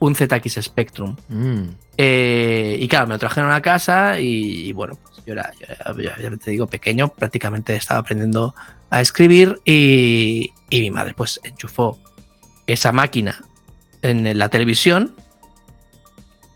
[0.00, 1.16] un ZX Spectrum.
[1.28, 1.62] Mm.
[1.96, 5.66] Eh, y claro, me lo trajeron a casa y, y bueno, pues yo era, yo
[5.68, 8.54] era- ya- ya te digo, pequeño, prácticamente estaba aprendiendo
[8.90, 11.98] a escribir y, y mi madre pues enchufó
[12.66, 13.40] esa máquina
[14.02, 15.14] en la televisión,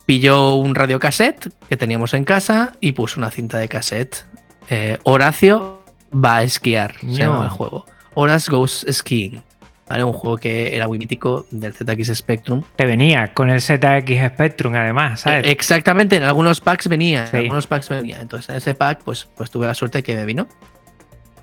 [0.06, 4.24] pilló un radiocassette que teníamos en casa y puso una cinta de cassette.
[4.70, 5.77] Eh, Horacio
[6.12, 7.12] va a esquiar, se No.
[7.12, 7.86] llama el juego.
[8.14, 9.42] Horace Goes Skiing.
[9.88, 10.04] ¿vale?
[10.04, 12.62] Un juego que era muy mítico del ZX Spectrum.
[12.76, 15.46] Te venía con el ZX Spectrum, además, ¿sabes?
[15.46, 17.36] Eh, Exactamente, en algunos packs venía, Sí.
[17.36, 18.18] en algunos packs venía.
[18.20, 20.46] Entonces en ese pack, pues, pues tuve la suerte que me vino.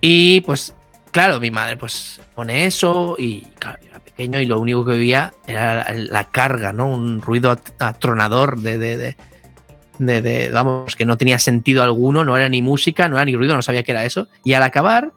[0.01, 0.75] Y pues,
[1.11, 4.91] claro, mi madre pues pone eso y claro, yo era pequeño y lo único que
[4.91, 6.87] oía era la, la carga, ¿no?
[6.87, 9.17] Un ruido at- atronador de, de, de,
[9.99, 13.35] de- de- vamos, que no tenía sentido alguno, no era ni música, no era ni
[13.35, 14.27] ruido, no sabía qué era eso.
[14.43, 15.13] Y al acabar,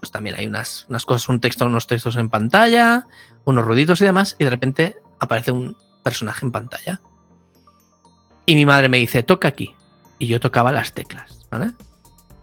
[0.00, 3.06] pues también hay unas, unas cosas, un texto, unos textos en pantalla,
[3.44, 7.00] unos ruiditos y demás, y de repente aparece un personaje en pantalla.
[8.44, 9.74] Y mi madre me dice, toca aquí.
[10.18, 11.72] Y yo tocaba las teclas, ¿vale?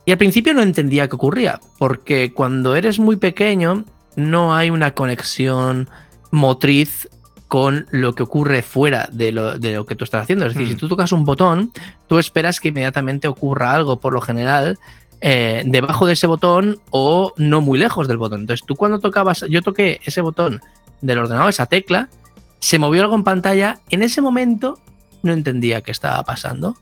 [0.05, 4.93] Y al principio no entendía qué ocurría, porque cuando eres muy pequeño no hay una
[4.93, 5.89] conexión
[6.29, 7.07] motriz
[7.53, 10.47] con lo que ocurre fuera de lo, de lo que tú estás haciendo.
[10.47, 11.71] Es decir, si tú tocas un botón,
[12.07, 14.79] tú esperas que inmediatamente ocurra algo, por lo general,
[15.21, 18.41] eh, debajo de ese botón o no muy lejos del botón.
[18.41, 20.61] Entonces tú cuando tocabas, yo toqué ese botón
[21.01, 22.09] del ordenador, esa tecla,
[22.57, 24.79] se movió algo en pantalla, en ese momento
[25.21, 26.75] no entendía qué estaba pasando.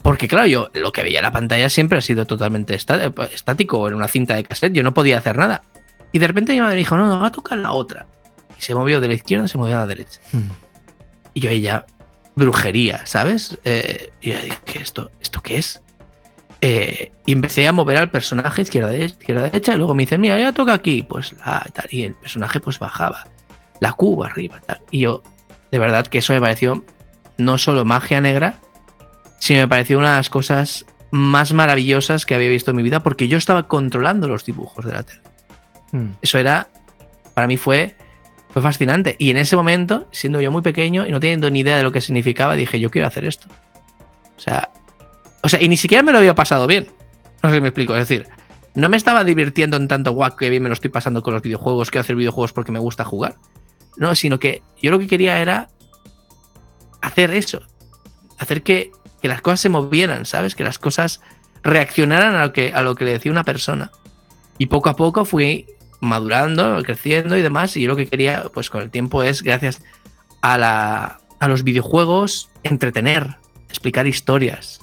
[0.00, 3.88] Porque claro, yo lo que veía en la pantalla siempre ha sido totalmente está- estático,
[3.88, 5.62] en una cinta de cassette, yo no podía hacer nada.
[6.12, 8.06] Y de repente mi madre dijo, no, no, va a tocar la otra.
[8.58, 10.20] Y se movió de la izquierda, se movió a la derecha.
[10.32, 10.50] Mm.
[11.34, 11.86] Y yo ahí ya,
[12.34, 13.58] brujería, ¿sabes?
[13.64, 15.82] Eh, y yo dije, ¿qué ¿esto, ¿esto qué es?
[16.60, 20.18] Eh, y empecé a mover al personaje izquierda, derecha, izquierda, derecha, y luego me dice,
[20.18, 23.26] mira, ya toca aquí, pues la tal, y el personaje pues bajaba,
[23.80, 24.80] la cuba arriba, tal.
[24.90, 25.22] Y yo,
[25.70, 26.84] de verdad que eso me pareció
[27.36, 28.60] no solo magia negra,
[29.38, 33.02] sino me pareció una de las cosas más maravillosas que había visto en mi vida,
[33.02, 35.20] porque yo estaba controlando los dibujos de la tele.
[35.92, 36.10] Mm.
[36.22, 36.68] Eso era,
[37.34, 37.95] para mí fue,
[38.56, 39.16] fue fascinante.
[39.18, 41.92] Y en ese momento, siendo yo muy pequeño y no teniendo ni idea de lo
[41.92, 43.48] que significaba, dije, yo quiero hacer esto.
[44.34, 44.70] O sea,
[45.42, 46.86] o sea, y ni siquiera me lo había pasado bien.
[47.42, 47.94] No sé si me explico.
[47.94, 48.26] Es decir,
[48.74, 51.42] no me estaba divirtiendo en tanto guau, que bien me lo estoy pasando con los
[51.42, 53.36] videojuegos, quiero hacer videojuegos porque me gusta jugar.
[53.98, 55.68] No, sino que yo lo que quería era
[57.02, 57.60] hacer eso.
[58.38, 58.90] Hacer que,
[59.20, 60.54] que las cosas se movieran, ¿sabes?
[60.54, 61.20] Que las cosas
[61.62, 63.90] reaccionaran a lo que, a lo que le decía una persona.
[64.56, 65.66] Y poco a poco fui
[66.00, 67.76] madurando, creciendo y demás.
[67.76, 69.82] Y yo lo que quería, pues con el tiempo, es, gracias
[70.40, 73.36] a, la, a los videojuegos, entretener,
[73.68, 74.80] explicar historias,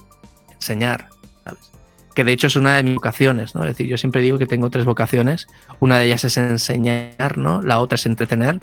[0.52, 1.08] enseñar,
[1.44, 1.70] ¿sabes?
[2.14, 3.62] Que de hecho es una de mis vocaciones, ¿no?
[3.62, 5.46] Es decir, yo siempre digo que tengo tres vocaciones.
[5.80, 7.62] Una de ellas es enseñar, ¿no?
[7.62, 8.60] La otra es entretener.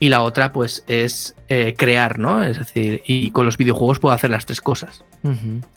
[0.00, 2.44] Y la otra, pues, es eh, crear, ¿no?
[2.44, 5.04] Es decir, y con los videojuegos puedo hacer las tres cosas.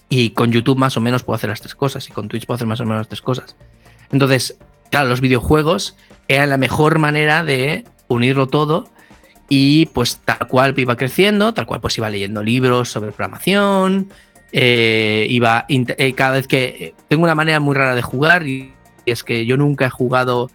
[0.09, 2.07] Y con YouTube más o menos puedo hacer las tres cosas.
[2.07, 3.55] Y con Twitch puedo hacer más o menos las tres cosas.
[4.11, 4.57] Entonces,
[4.91, 5.95] claro, los videojuegos
[6.27, 8.88] eran la mejor manera de unirlo todo.
[9.49, 14.10] Y pues tal cual iba creciendo, tal cual pues iba leyendo libros sobre programación.
[14.51, 18.73] eh, iba eh, cada vez que eh, tengo una manera muy rara de jugar y
[19.06, 20.51] es que yo nunca he jugado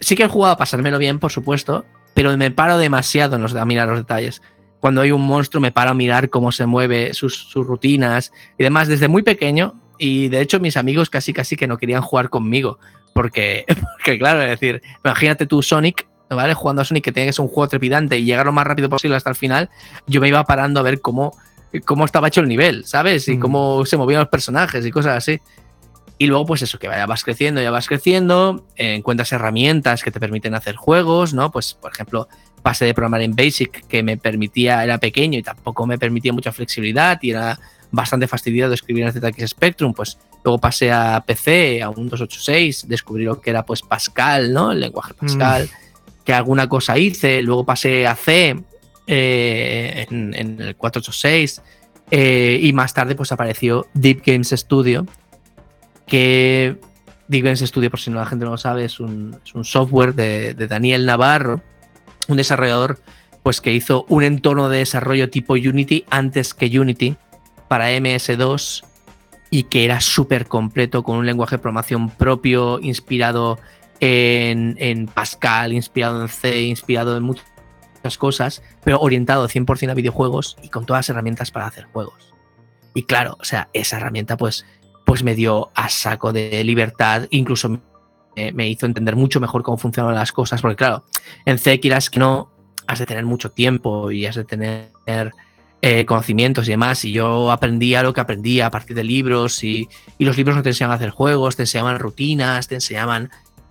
[0.00, 3.54] sí que he jugado a pasármelo bien por supuesto pero me paro demasiado en los,
[3.54, 4.42] a mirar los detalles
[4.80, 8.64] cuando hay un monstruo me paro a mirar cómo se mueve sus, sus rutinas y
[8.64, 12.28] demás desde muy pequeño y de hecho mis amigos casi casi que no querían jugar
[12.28, 12.78] conmigo
[13.18, 13.64] porque,
[13.96, 16.54] porque claro, es decir, imagínate tú Sonic, ¿vale?
[16.54, 18.88] Jugando a Sonic que tiene que ser un juego trepidante y llegar lo más rápido
[18.88, 19.70] posible hasta el final,
[20.06, 21.36] yo me iba parando a ver cómo,
[21.84, 23.26] cómo estaba hecho el nivel, ¿sabes?
[23.26, 23.40] Y Mm.
[23.40, 25.40] cómo se movían los personajes y cosas así.
[26.16, 30.20] Y luego, pues eso, que vas creciendo, ya vas creciendo, eh, encuentras herramientas que te
[30.20, 31.50] permiten hacer juegos, ¿no?
[31.50, 32.28] Pues, por ejemplo,
[32.62, 36.52] pasé de programar en Basic, que me permitía, era pequeño y tampoco me permitía mucha
[36.52, 37.58] flexibilidad y era
[37.90, 43.24] bastante fastidiado escribir en ZX Spectrum, pues Luego pasé a PC, a un 286, descubrí
[43.24, 44.72] lo que era pues Pascal, ¿no?
[44.72, 45.68] El lenguaje Pascal,
[46.24, 47.42] que alguna cosa hice.
[47.42, 48.58] Luego pasé a C
[49.06, 51.60] eh, en, el 486.
[52.10, 55.04] Eh, y más tarde pues apareció Deep Games Studio,
[56.06, 56.78] que
[57.26, 60.54] Deep Games Studio, por si no la gente no lo sabe, es un, software de,
[60.54, 61.60] de, Daniel Navarro,
[62.26, 63.00] un desarrollador
[63.42, 67.18] pues que hizo un entorno de desarrollo tipo Unity antes que Unity
[67.68, 68.87] para MS2
[69.50, 73.58] y que era súper completo con un lenguaje de programación propio, inspirado
[74.00, 77.46] en, Pascal, inspirado en C, inspirado en muchas
[78.18, 82.34] cosas, pero orientado 100% a videojuegos y con todas las herramientas para hacer juegos.
[82.94, 84.66] Y claro, o sea, esa herramienta pues,
[85.04, 87.80] pues me dio a saco de libertad, incluso
[88.36, 91.04] me, hizo entender mucho mejor cómo funcionan las cosas, porque claro,
[91.44, 92.50] en C quieras que no,
[92.86, 94.90] has de tener mucho tiempo y has de tener
[95.80, 97.04] eh, conocimientos y demás.
[97.04, 99.88] Y yo aprendía lo que aprendía a partir de libros y,
[100.18, 103.30] los libros no te enseñaban a hacer juegos, te enseñaban rutinas, te enseñaban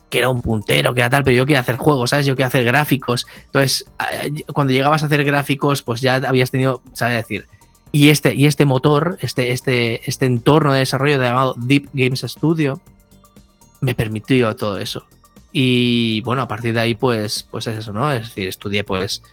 [0.09, 2.25] que era un puntero, que era tal, pero yo quería hacer juegos, ¿sabes?
[2.25, 3.27] Yo quería hacer gráficos.
[3.45, 3.85] Entonces,
[4.23, 7.45] eh, cuando llegabas a hacer gráficos, pues ya habías tenido, ¿sabes decir?
[7.91, 12.81] Y este, y este motor, este, este, este entorno de desarrollo llamado Deep Games Studio,
[13.81, 15.05] me permitió todo eso.
[15.51, 18.11] Y bueno, a partir de ahí, pues, pues es eso, ¿no?
[18.11, 19.23] Es decir, estudié pues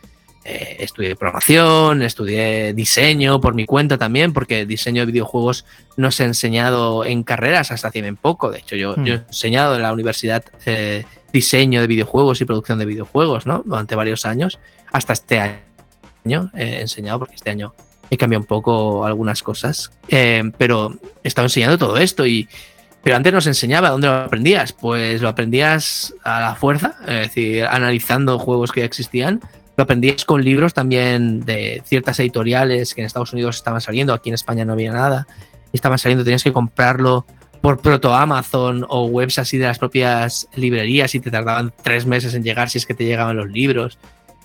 [0.44, 5.64] eh, estudié programación, estudié diseño por mi cuenta también, porque diseño de videojuegos
[5.96, 8.50] no se ha enseñado en carreras hasta hace bien poco.
[8.50, 9.24] De hecho, yo, he hmm.
[9.28, 13.62] enseñado en la universidad eh, diseño de videojuegos y producción de videojuegos, ¿no?
[13.64, 14.58] Durante varios años,
[14.92, 17.74] hasta este año he enseñado, porque este año
[18.10, 22.48] he cambiado un poco algunas cosas, eh, pero he estado enseñando todo esto y...
[23.02, 24.72] Pero antes nos enseñaba, ¿dónde lo aprendías?
[24.72, 29.42] Pues lo aprendías a la fuerza, es decir, analizando juegos que ya existían,
[29.76, 34.30] lo aprendías con libros también de ciertas editoriales que en Estados Unidos estaban saliendo, aquí
[34.30, 35.26] en España no había nada,
[35.72, 37.26] estaban saliendo, tenías que comprarlo
[37.60, 42.34] por proto Amazon o webs así de las propias librerías y te tardaban tres meses
[42.34, 43.98] en llegar si es que te llegaban los libros.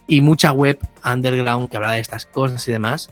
[0.08, 3.10] Y mucha web underground que hablaba de estas cosas y demás.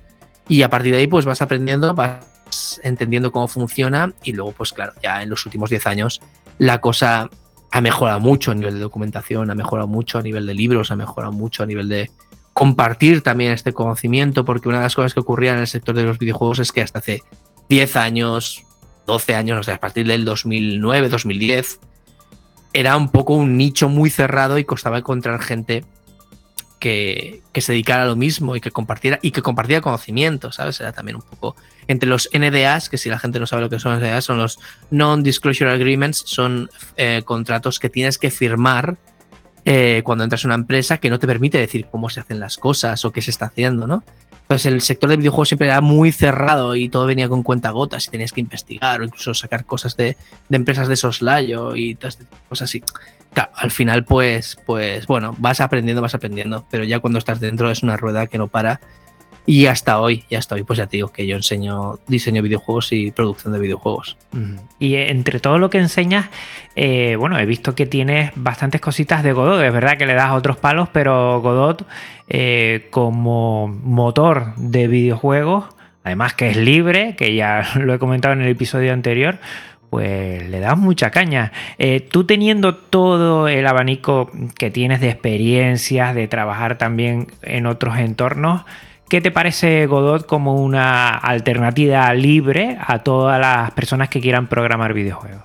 [0.48, 4.72] Y a partir de ahí pues vas aprendiendo, vas entendiendo cómo funciona y luego pues
[4.72, 6.22] claro, ya en los últimos 10 años
[6.58, 7.30] la cosa
[7.72, 10.96] ha mejorado mucho a nivel de documentación, ha mejorado mucho a nivel de libros, ha
[10.96, 12.12] mejorado mucho a nivel de
[12.54, 16.04] compartir también este conocimiento, porque una de las cosas que ocurría en el sector de
[16.04, 17.22] los videojuegos es que hasta hace
[17.70, 18.64] 10 años,
[19.06, 21.80] 12 años, o sea, a partir del 2009, 2010,
[22.74, 25.86] era un poco un nicho muy cerrado y costaba encontrar gente
[26.80, 30.80] que, se dedicara a lo mismo y que compartiera y que compartiera conocimiento, ¿sabes?
[30.80, 31.56] Era también un poco
[31.88, 34.60] entre los NDAs, que si la gente no sabe lo que son NDAs, son los
[34.92, 38.98] Non-Disclosure Agreements, son eh, contratos que tienes que firmar
[39.66, 42.58] eh, cuando entras a una empresa que no te permite decir cómo se hacen las
[42.58, 44.04] cosas o qué se está haciendo, ¿no?
[44.44, 48.08] Entonces el sector de videojuegos siempre era muy cerrado y todo venía con cuenta gotas
[48.08, 50.16] y tenías que investigar o incluso sacar cosas de,
[50.48, 51.96] de empresas de soslayo y
[52.48, 52.82] cosas así
[53.56, 57.84] al final, pues, pues, bueno, vas aprendiendo, vas aprendiendo, pero ya cuando estás dentro es
[57.84, 58.80] una rueda que no para.
[59.50, 62.50] Y hasta hoy, ya hasta hoy, pues ya te digo que yo enseño diseño de
[62.50, 64.18] videojuegos y producción de videojuegos.
[64.78, 66.28] Y entre todo lo que enseñas,
[66.76, 69.64] eh, bueno, he visto que tienes bastantes cositas de Godot.
[69.64, 71.88] Es verdad que le das otros palos, pero Godot
[72.28, 75.64] eh, como motor de videojuegos,
[76.04, 79.40] además que es libre, que ya lo he comentado en el episodio anterior,
[79.90, 81.54] pues le das mucha caña.
[81.78, 87.98] Eh, tú teniendo todo el abanico que tienes de experiencias, de trabajar también en otros
[87.98, 88.66] entornos,
[89.10, 94.94] ¿qué te parece Godot como una alternativa libre a todas las personas que quieran programar
[94.94, 95.44] videojuegos?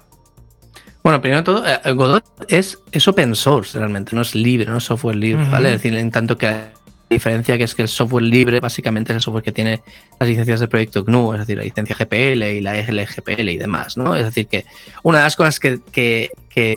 [1.02, 4.78] Bueno, primero de todo, eh, Godot es, es open source realmente, no es libre, no
[4.78, 5.74] es software libre, ¿vale?
[5.74, 6.72] Es decir, en tanto que
[7.12, 9.82] diferencia que es que el software libre básicamente es el software que tiene
[10.18, 13.96] las licencias del proyecto GNU, es decir, la licencia GPL y la LGPL y demás,
[13.96, 14.16] ¿no?
[14.16, 14.64] Es decir, que
[15.02, 16.30] una de las cosas que,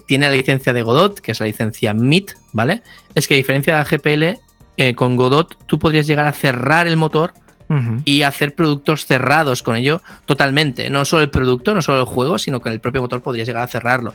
[0.05, 2.81] tiene la licencia de Godot, que es la licencia MIT, ¿vale?
[3.15, 4.39] Es que a diferencia de la GPL,
[4.77, 7.33] eh, con Godot tú podrías llegar a cerrar el motor
[8.03, 10.89] y hacer productos cerrados con ello totalmente.
[10.91, 13.63] No solo el producto, no solo el juego, sino que el propio motor podría llegar
[13.63, 14.13] a cerrarlo.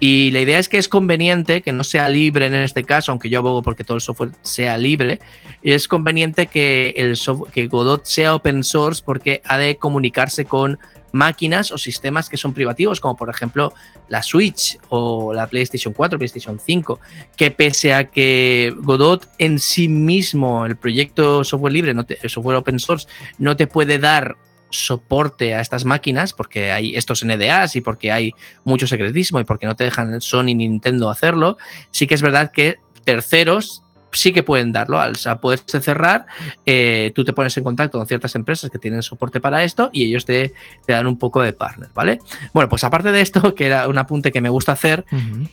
[0.00, 3.30] Y la idea es que es conveniente que no sea libre en este caso, aunque
[3.30, 5.18] yo abogo porque todo el software sea libre.
[5.62, 7.18] Es conveniente que, el
[7.52, 10.78] que Godot sea open source porque ha de comunicarse con
[11.12, 13.72] máquinas o sistemas que son privativos, como por ejemplo
[14.08, 17.00] la Switch o la PlayStation 4, PlayStation 5,
[17.36, 22.56] que pese a que Godot en sí mismo, el proyecto software libre, no el software
[22.56, 23.06] open source,
[23.38, 24.36] no te puede dar
[24.70, 28.32] soporte a estas máquinas porque hay estos NDAs y porque hay
[28.64, 31.58] mucho secretismo y porque no te dejan Sony ni Nintendo hacerlo,
[31.90, 33.82] sí que es verdad que terceros
[34.12, 35.00] sí que pueden darlo.
[35.00, 36.26] Al poderse cerrar,
[36.66, 40.04] eh, tú te pones en contacto con ciertas empresas que tienen soporte para esto y
[40.04, 40.54] ellos te,
[40.86, 42.20] dan un poco de partner, ¿vale?
[42.52, 45.04] Bueno, pues aparte de esto, que era un apunte que me gusta hacer,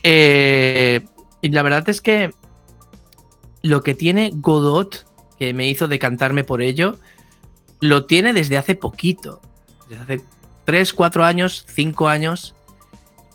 [0.02, 1.02] eh,
[1.42, 2.32] la verdad es que
[3.62, 5.06] lo que tiene Godot,
[5.38, 6.98] que me hizo decantarme por ello,
[7.80, 9.40] lo tiene desde hace poquito.
[9.88, 10.24] Desde hace
[10.64, 12.54] 3, 4 años, 5 años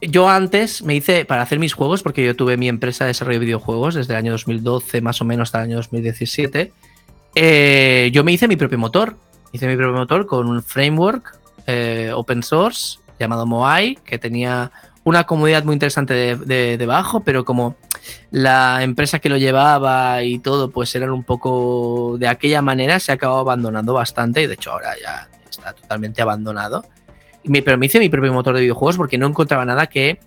[0.10, 3.39] yo antes me hice para hacer mis juegos, porque yo tuve mi empresa de desarrollo
[3.39, 6.74] de videojuegos desde el año 2012 más o menos hasta el año 2017.
[7.36, 9.18] Eh, yo me hice mi propio motor.
[9.51, 11.38] Hice mi propio motor con un framework
[11.68, 14.72] eh, open source llamado Moai, que tenía
[15.04, 17.76] una comunidad muy interesante debajo, pero como
[18.32, 23.12] la empresa que lo llevaba y todo, pues eran un poco de aquella manera, se
[23.12, 26.86] acabó abandonando bastante y de hecho ahora ya está totalmente abandonado
[27.64, 30.20] pero me hice mi propio motor de videojuegos porque no encontraba nada que,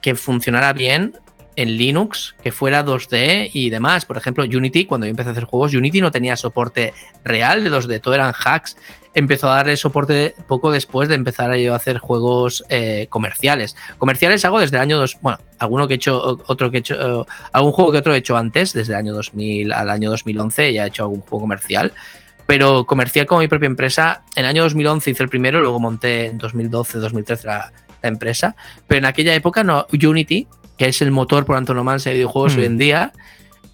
[0.00, 1.14] que funcionara bien
[1.56, 4.04] en Linux, que fuera 2D y demás.
[4.04, 6.92] Por ejemplo, Unity, cuando yo empecé a hacer juegos, Unity no tenía soporte
[7.24, 8.76] real de 2D, todo eran hacks.
[9.14, 13.76] Empezó a darle soporte poco después de empezar a, hacer juegos eh, comerciales.
[13.98, 17.26] Comerciales hago desde el año 2, bueno, alguno que he hecho, otro que he hecho,
[17.52, 20.84] algún juego que otro he hecho antes, desde el año 2000 al año 2011 ya
[20.84, 21.92] he hecho algún juego comercial
[22.46, 24.22] pero comercial como mi propia empresa.
[24.34, 27.72] En el año 2011 hice el primero, luego monté en 2012, 2013 la,
[28.02, 28.54] empresa.
[28.86, 32.66] Pero en aquella época, no, Unity, que es el motor por antonomasia de videojuegos hoy
[32.66, 32.78] en mm.
[32.78, 33.12] día,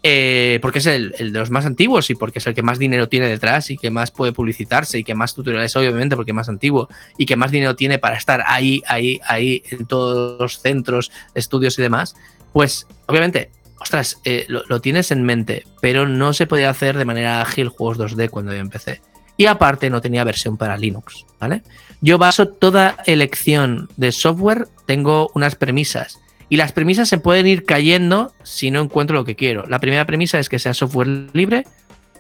[0.03, 3.09] eh, porque es el, de los más antiguos y porque es el que más dinero
[3.09, 6.49] tiene detrás y que más puede publicitarse y que más tutoriales, obviamente, porque es más
[6.49, 11.11] antiguo y que más dinero tiene para estar ahí, ahí, ahí en todos los centros,
[11.35, 12.15] estudios y demás,
[12.53, 13.51] pues obviamente
[13.81, 17.99] ostras, eh, lo, tienes en mente, pero no se podía hacer de manera ágil juegos
[17.99, 19.01] 2D cuando yo empecé.
[19.37, 21.63] Y aparte no tenía versión para Linux, ¿vale?
[22.03, 26.21] Yo baso toda elección de software, tengo unas premisas.
[26.51, 29.67] Y las premisas se pueden ir cayendo si no encuentro lo que quiero.
[29.67, 31.65] La primera premisa es que sea software libre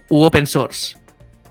[0.09, 0.97] u open source.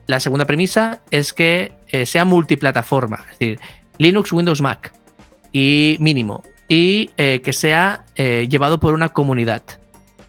[0.07, 3.59] La segunda premisa es que eh, sea multiplataforma, es decir,
[3.99, 4.91] Linux, Windows, Mac
[5.51, 6.43] y mínimo.
[6.67, 9.63] Y eh, que sea llevado por una comunidad.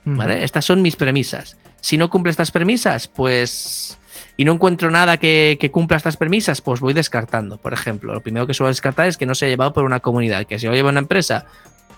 [0.04, 1.56] Estas son mis premisas.
[1.80, 3.98] Si no cumple estas premisas, pues
[4.36, 7.58] y no encuentro nada que, cumpla estas premisas, pues voy descartando.
[7.58, 10.00] Por ejemplo, lo primero que suelo descartar es que no se ha llevado por una
[10.00, 11.46] comunidad, que si lo lleva una empresa,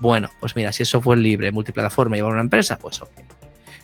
[0.01, 3.11] bueno, pues mira, si es software libre, multiplataforma, lleva una empresa, pues ok.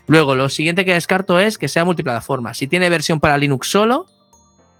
[0.09, 2.55] Luego, lo siguiente que descarto es que sea multiplataforma.
[2.55, 4.07] Si tiene versión para Linux solo,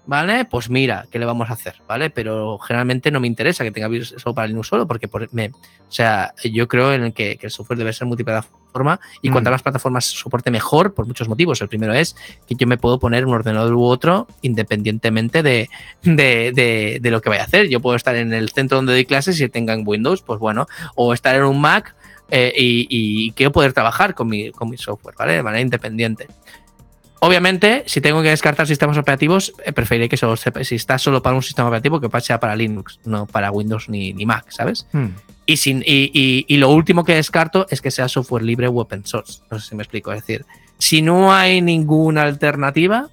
[0.09, 0.43] ¿vale?
[0.45, 1.75] Pues mira, ¿qué le vamos a hacer?
[1.87, 2.09] ¿Vale?
[2.09, 6.33] Pero generalmente no me interesa que tenga solo para Linux solo, porque me, o sea,
[6.43, 9.31] yo creo en que, el software debe ser multiplataforma y mm.
[9.31, 11.61] cuantas más plataformas soporte mejor, por muchos motivos.
[11.61, 12.15] El primero es
[12.47, 15.69] que yo me puedo poner un ordenador u otro independientemente de,
[16.01, 17.69] de, de, lo que vaya a hacer.
[17.69, 21.13] Yo puedo estar en el centro donde doy clases y tengan Windows, pues bueno, o
[21.13, 21.95] estar en un Mac
[22.31, 25.33] eh, y, y, quiero poder trabajar con mi, con mi software, ¿vale?
[25.33, 26.27] De manera independiente.
[27.21, 31.35] Obviamente, si tengo que descartar sistemas operativos, eh, preferiré que solo si está solo para
[31.35, 34.87] un sistema operativo, que sea para Linux, no para Windows ni, Mac, ¿sabes?
[34.93, 35.07] Hmm.
[35.45, 39.41] Y, sin, y, lo último que descarto es que sea software libre o open source.
[39.49, 40.13] No sé si me explico.
[40.13, 40.45] Es decir,
[40.77, 43.09] si no hay ninguna alternativa,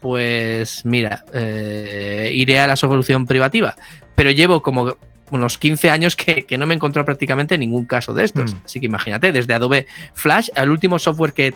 [0.00, 3.74] pues mira, eh, iré a la solución privativa.
[4.14, 4.96] Pero llevo como
[5.32, 8.54] unos 15 años que, no me he encontrado prácticamente ningún caso de estos.
[8.54, 8.58] Mm.
[8.64, 11.52] Así que imagínate, desde Adobe Flash, el último software que,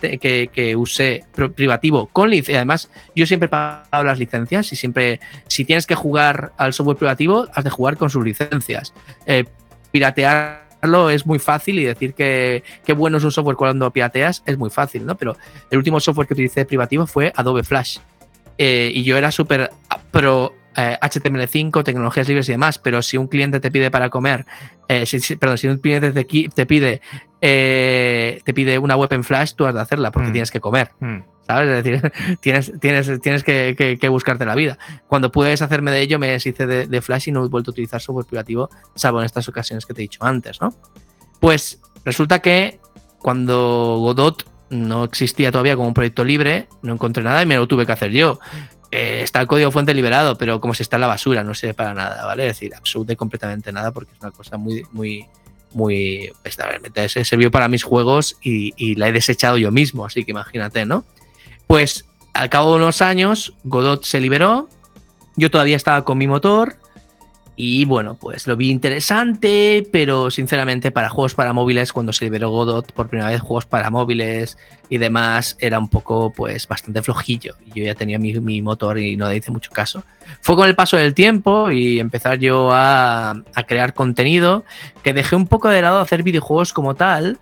[0.53, 1.25] que, usé
[1.55, 2.59] privativo con licencia.
[2.59, 6.97] Además, yo siempre he pagado las licencias y siempre, si tienes que jugar al software
[6.97, 8.93] privativo, has de jugar con sus licencias.
[9.27, 9.45] Eh,
[9.93, 14.59] piratearlo es muy fácil y decir que, qué bueno es un software cuando pirateas es
[14.59, 15.17] muy fácil, ¿no?
[15.17, 15.37] Pero
[15.71, 17.99] el último software que utilicé privativo fue Adobe Flash.
[18.59, 19.71] Eh, y yo era súper
[20.11, 24.47] pro HTML5, eh, tecnologías libres y demás, pero si un cliente te pide para comer,
[24.89, 25.05] eh,
[25.39, 27.01] perdón, si un cliente te, pide
[27.41, 30.33] eh, te pide una web en Flash, tú has de hacerla porque mm.
[30.33, 30.91] tienes que comer.
[31.01, 31.19] Mm.
[31.47, 31.69] ¿Sabes?
[31.69, 34.79] Es decir, tienes, tienes, tienes que, buscarte la vida.
[35.07, 38.01] Cuando puedes hacerme de ello, me deshice de, Flash y no he vuelto a utilizar
[38.01, 40.75] software privativo, salvo en estas ocasiones que te he dicho antes, ¿no?
[41.41, 42.81] Pues resulta que
[43.19, 47.69] cuando Godot no existía todavía como un proyecto libre, no encontré nada y me lo
[47.69, 48.41] tuve que hacer yo.
[48.91, 51.75] Eh, está el código fuente liberado, pero como si está en la basura, no sirve
[51.75, 52.47] para nada, ¿vale?
[52.47, 55.27] Es decir, absolutamente completamente nada porque es una cosa muy, muy,
[55.73, 56.33] muy.
[56.43, 56.57] Pues,
[57.13, 61.05] se sirvió para mis juegos y, la he desechado yo mismo, así que imagínate, ¿no?
[61.67, 64.69] Pues al cabo de unos años, Godot se liberó,
[65.37, 66.77] yo todavía estaba con mi motor,
[67.59, 72.51] y bueno, pues lo vi interesante, pero sinceramente para juegos para móviles, cuando se liberó
[72.51, 74.59] Godot por primera vez, juegos para móviles
[74.91, 77.55] y demás, era un poco, pues, bastante flojillo.
[77.75, 80.05] Yo ya tenía mi, motor y no le hice mucho caso.
[80.43, 84.65] Fue con el paso del tiempo y empezar yo a, a crear contenido
[85.03, 87.39] que dejé un poco de lado hacer videojuegos como tal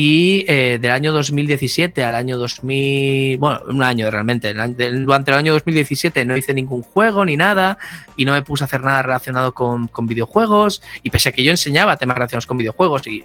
[0.00, 5.52] y eh, del año 2017 al año 2000, bueno, un año realmente, durante el año
[5.54, 7.78] 2017 no hice ningún juego ni nada
[8.16, 11.50] y no me puse a hacer nada relacionado con, videojuegos y pese a que yo
[11.50, 13.24] enseñaba temas relacionados con videojuegos y,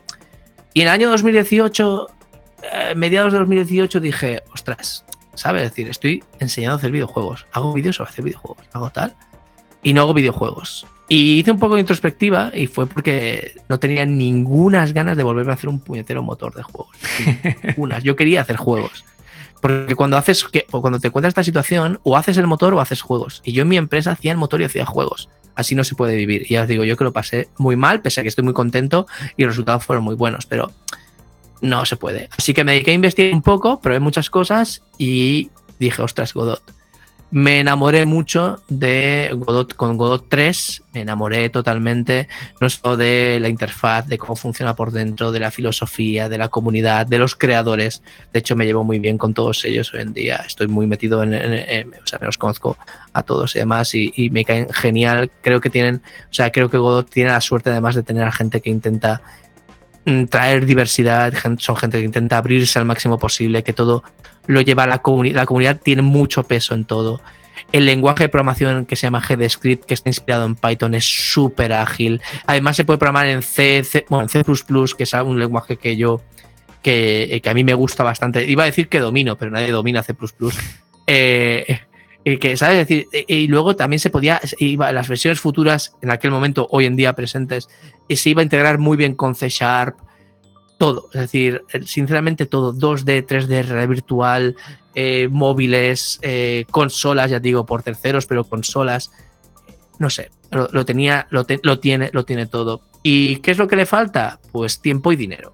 [0.73, 2.07] y en el año 2018,
[2.63, 5.05] eh, mediados de 2018 dije, ostras,
[5.35, 5.61] ¿sabes?
[5.61, 9.15] Es decir, estoy enseñando a hacer videojuegos, hago vídeos sobre hacer videojuegos, hago tal
[9.83, 10.87] y no hago videojuegos.
[11.09, 15.51] Y hice un poco de introspectiva y fue porque no tenía ninguna ganas de volverme
[15.51, 16.97] a hacer un puñetero motor de juegos.
[17.77, 18.03] Unas.
[18.03, 19.03] Yo quería hacer juegos.
[19.61, 23.41] Porque cuando haces cuando te encuentras esta situación, o haces el motor o haces juegos.
[23.45, 25.29] Y yo en mi empresa hacía el motor y hacía juegos.
[25.55, 26.43] Así no se puede vivir.
[26.43, 28.53] Y ya os digo, yo que lo pasé muy mal, pese a que estoy muy
[28.53, 29.05] contento
[29.37, 30.71] y los resultados fueron muy buenos, pero
[31.61, 32.29] no se puede.
[32.37, 36.63] Así que me dediqué a investigar un poco, probé muchas cosas y dije, ostras, Godot
[37.33, 42.27] me enamoré mucho de Godot, con Godot 3, me enamoré totalmente,
[42.61, 46.49] no solo de la interfaz, de cómo funciona por dentro, de la filosofía, de la
[46.49, 48.03] comunidad, de los creadores.
[48.31, 50.43] De hecho, me llevo muy bien con todos ellos hoy en día.
[50.45, 52.77] Estoy muy metido en, o sea, me los conozco
[53.13, 55.31] a todos y demás y, y, me caen genial.
[55.41, 58.31] Creo que tienen, o sea, creo que Godot tiene la suerte además de tener a
[58.31, 59.23] gente que intenta
[60.05, 64.03] mm, traer diversidad, son gente que intenta abrirse al máximo posible, que todo
[64.47, 65.35] lo lleva la comunidad.
[65.35, 67.21] La comunidad tiene mucho peso en todo.
[67.71, 71.73] El lenguaje de programación que se llama GDScript, que está inspirado en Python, es súper
[71.73, 72.21] ágil.
[72.45, 76.21] Además, se puede programar en C, bueno, en C, que es un lenguaje que yo,
[76.81, 78.45] que, a mí me gusta bastante.
[78.45, 80.15] Iba a decir que domino, pero nadie domina C.
[81.07, 81.79] Eh,
[82.23, 82.87] y que, ¿sabes?
[82.87, 86.95] decir, y luego también se podía, iba, las versiones futuras, en aquel momento, hoy en
[86.95, 87.69] día presentes,
[88.07, 89.97] se iba a integrar muy bien con C Sharp,
[90.77, 94.55] todo, es decir, sinceramente todo, 2D, 3D, realidad virtual,
[94.95, 99.11] eh, móviles, eh, consolas, ya digo, por terceros, pero consolas,
[99.99, 102.81] no sé, lo, tenía, lo, tiene, lo tiene todo.
[103.01, 104.39] ¿Y qué es lo que le falta?
[104.51, 105.53] Pues tiempo y dinero,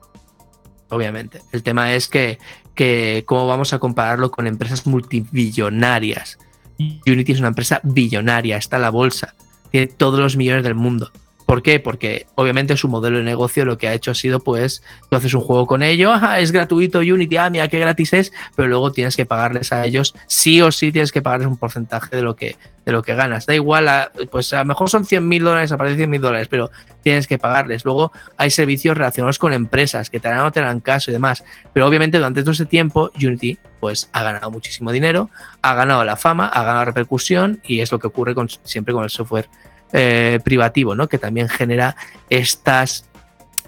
[0.89, 1.41] obviamente.
[1.51, 2.37] El tema es que,
[2.75, 6.37] que cómo vamos a compararlo con empresas multibillonarias.
[6.77, 9.35] Unity es una empresa billonaria, está en la bolsa,
[9.71, 11.11] tiene todos los millones del mundo.
[11.49, 11.79] ¿Por qué?
[11.79, 15.33] Porque obviamente su modelo de negocio lo que ha hecho ha sido, pues, tú haces
[15.33, 19.15] un juego con ello, es gratuito Unity, ah, mira qué gratis es, pero luego tienes
[19.15, 22.55] que pagarles a ellos, sí o sí tienes que pagarles un porcentaje de lo que,
[22.85, 23.47] de lo que ganas.
[23.47, 26.69] Da igual, pues a lo mejor son 100 mil dólares, aparece 100 mil dólares, pero
[27.01, 27.83] tienes que pagarles.
[27.83, 31.43] Luego hay servicios relacionados con empresas que te harán o te harán caso y demás.
[31.73, 35.31] Pero obviamente durante todo ese tiempo, Unity, pues ha ganado muchísimo dinero,
[35.63, 38.35] ha ganado la fama, ha ganado repercusión y es lo que ocurre
[38.65, 39.49] siempre con el software
[39.93, 41.07] eh, privativo, ¿no?
[41.07, 41.95] Que también genera
[42.29, 43.05] estas,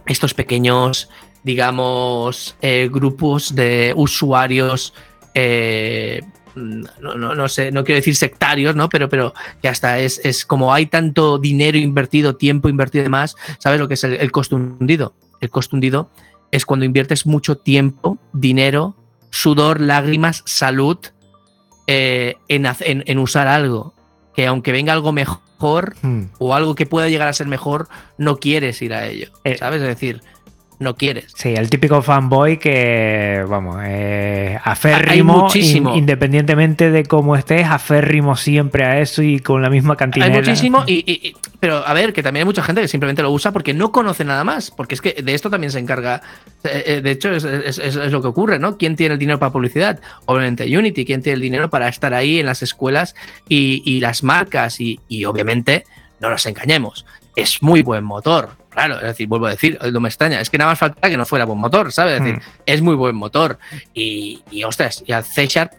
[0.05, 1.09] estos pequeños,
[1.43, 4.93] digamos, eh, grupos de usuarios.
[5.33, 6.21] Eh,
[6.55, 8.89] no, sé, no quiero decir sectarios, ¿no?
[8.89, 13.35] Pero, pero que hasta es, es, como hay tanto dinero invertido, tiempo invertido y demás,
[13.57, 15.13] ¿sabes lo que es el, el costo hundido?
[15.39, 16.11] El costo hundido
[16.51, 18.95] es cuando inviertes mucho tiempo, dinero,
[19.29, 20.97] sudor, lágrimas, salud
[21.87, 23.93] en, en, usar algo.
[24.35, 25.41] Que aunque venga algo mejor,
[26.01, 26.23] Hmm.
[26.39, 29.29] o algo que pueda llegar a ser mejor, no quieres ir a ello.
[29.43, 29.79] Eh, ¿Sabes?
[29.81, 30.23] Es decir,
[30.81, 31.31] no quieres.
[31.35, 35.47] Sí, el típico fanboy que, vamos, eh, aférrimo,
[35.93, 40.25] independientemente de cómo estés, aférrimo siempre a eso y con la misma cantidad.
[40.25, 43.51] Hay muchísimo, y, pero a ver, que también hay mucha gente que simplemente lo usa
[43.51, 46.23] porque no conoce nada más, porque es que de esto también se encarga,
[46.63, 48.77] eh, eh, de hecho es, lo que ocurre, ¿no?
[48.77, 49.99] ¿Quién tiene el dinero para publicidad?
[50.25, 53.13] Obviamente Unity, ¿quién tiene el dinero para estar ahí en las escuelas
[53.47, 54.81] y, las marcas?
[54.81, 55.85] Y, y obviamente,
[56.19, 57.05] no nos engañemos,
[57.35, 60.57] es muy buen motor, claro, es decir, vuelvo a decir, no me extraña, es que
[60.57, 62.15] nada más falta que no fuera buen motor, ¿sabes?
[62.15, 62.61] Es decir, mm.
[62.65, 63.59] es muy buen motor.
[63.93, 65.73] Y, y ostras, y al C Sharp,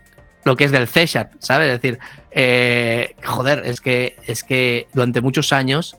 [0.44, 1.68] lo que es del C Sharp, ¿sabes?
[1.68, 1.98] Es decir,
[2.30, 5.96] eh, joder, es que, es que durante muchos años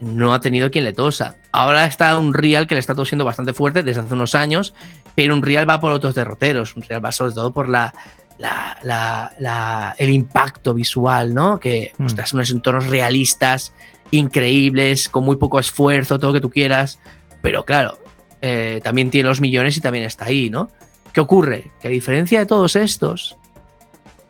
[0.00, 1.36] no ha tenido quien le tosa.
[1.52, 4.74] Ahora está un Real que le está tosiendo bastante fuerte desde hace unos años,
[5.14, 7.92] pero un Real va por otros derroteros, un Real va sobre todo por la,
[8.38, 11.60] la, el impacto visual, ¿no?
[11.60, 12.06] Que, mm.
[12.06, 13.72] ostras, unos entornos realistas,
[14.10, 17.00] increíbles, con muy poco esfuerzo, todo lo que tú quieras.
[17.42, 17.98] Pero claro,
[18.40, 20.70] eh, también tiene los millones y también está ahí, ¿no?
[21.12, 21.70] ¿Qué ocurre?
[21.80, 23.36] Que a diferencia de todos estos,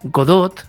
[0.02, 0.66] Godot,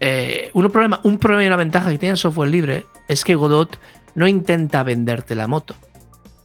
[0.00, 3.78] eh, problema, un problema y una ventaja que tiene el software libre es que Godot
[4.14, 5.74] no intenta venderte la moto.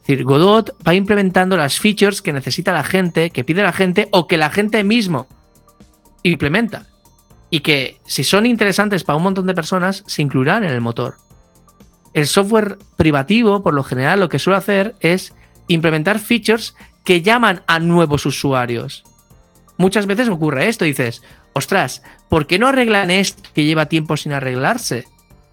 [0.01, 4.07] Es decir, Godot va implementando las features que necesita la gente, que pide la gente
[4.11, 5.27] o que la gente mismo
[6.23, 6.88] implementa
[7.49, 11.15] y que si son interesantes para un montón de personas, se incluirán en el motor.
[12.13, 15.33] El software privativo, por lo general, lo que suele hacer es
[15.67, 19.03] implementar features que llaman a nuevos usuarios.
[19.77, 21.23] Muchas veces ocurre esto, dices,
[21.53, 25.05] ostras, ¿por qué no arreglan esto que lleva tiempo sin arreglarse?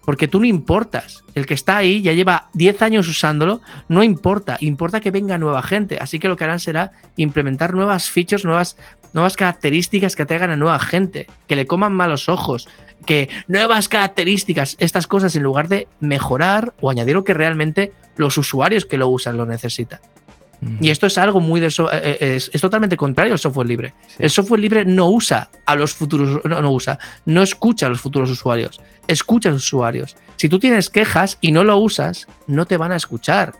[0.03, 1.23] Porque tú no importas.
[1.33, 4.57] El que está ahí ya lleva 10 años usándolo, no importa.
[4.61, 5.97] Importa que venga nueva gente.
[5.99, 8.77] Así que lo que harán será implementar nuevas features, nuevas,
[9.17, 12.67] nuevas características que atraigan a nueva gente, que le coman malos ojos,
[13.05, 18.37] que nuevas características, estas cosas, en lugar de mejorar o añadir lo que realmente los
[18.37, 19.99] usuarios que lo usan lo necesitan.
[20.81, 23.67] Y esto es algo muy de so- eh, eh, es, es totalmente contrario al software
[23.67, 23.93] libre.
[24.17, 28.01] El software libre no usa a los futuros, no, no usa, no escucha a los
[28.01, 30.15] futuros usuarios, escucha a los usuarios.
[30.35, 33.53] Si tú tienes quejas y no lo usas, no te van a escuchar.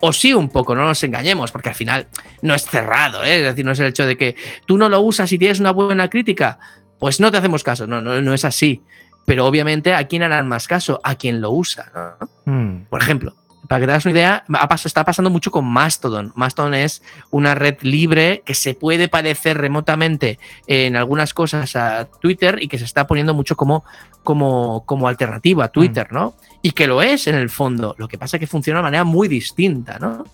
[0.00, 2.08] O sí un poco, no nos engañemos, porque al final
[2.42, 3.38] no es cerrado, ¿eh?
[3.38, 4.36] es decir, no es el hecho de que
[4.66, 6.58] tú no lo usas y tienes una buena crítica,
[6.98, 8.82] pues no te hacemos caso, no, no, no es así.
[9.26, 11.90] Pero obviamente a quién harán más caso, a quien lo usa.
[11.94, 12.52] ¿no?
[12.52, 12.84] Mm.
[12.90, 13.34] Por ejemplo,
[13.68, 14.44] para que te hagas una idea,
[14.84, 16.32] está pasando mucho con Mastodon.
[16.34, 22.58] Mastodon es una red libre que se puede parecer remotamente en algunas cosas a Twitter
[22.60, 23.84] y que se está poniendo mucho como,
[24.22, 26.34] como, como alternativa a Twitter, ¿no?
[26.62, 27.94] Y que lo es en el fondo.
[27.98, 30.24] Lo que pasa es que funciona de manera muy distinta, ¿no?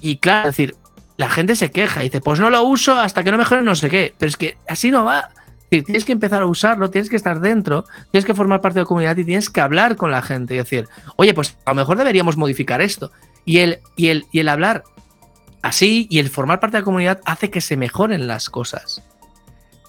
[0.00, 0.76] Y claro, es decir,
[1.16, 3.74] la gente se queja y dice, pues no lo uso hasta que no mejore no
[3.74, 4.14] sé qué.
[4.18, 5.30] Pero es que así no va.
[5.68, 8.86] Tienes que empezar a usarlo, tienes que estar dentro, tienes que formar parte de la
[8.86, 10.86] comunidad y tienes que hablar con la gente y decir,
[11.16, 13.10] oye, pues a lo mejor deberíamos modificar esto.
[13.44, 14.84] Y el, y el, y el hablar
[15.62, 19.02] así y el formar parte de la comunidad hace que se mejoren las cosas.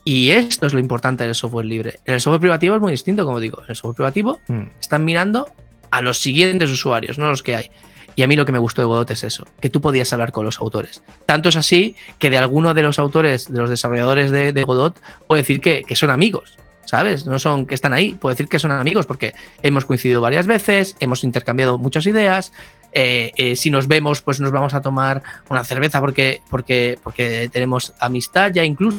[0.04, 2.00] Y esto es lo importante del software libre.
[2.06, 3.62] En el software privativo es muy distinto, como digo.
[3.64, 4.70] En el software privativo Mm.
[4.80, 5.48] están mirando
[5.92, 7.72] a los siguientes usuarios, no a los que hay.
[8.18, 10.32] Y a mí lo que me gustó de Godot es eso, que tú podías hablar
[10.32, 11.04] con los autores.
[11.28, 15.38] Tanto es así que de alguno de los autores, de los desarrolladores de, Godot, puedo
[15.38, 17.28] decir que, que son amigos, ¿sabes?
[17.28, 20.96] No son que están ahí, puedo decir que son amigos porque hemos coincidido varias veces,
[21.00, 22.54] hemos intercambiado muchas ideas.
[22.92, 27.52] eh, eh, si nos vemos, pues nos vamos a tomar una cerveza porque, porque, porque
[27.54, 28.98] tenemos amistad ya incluso.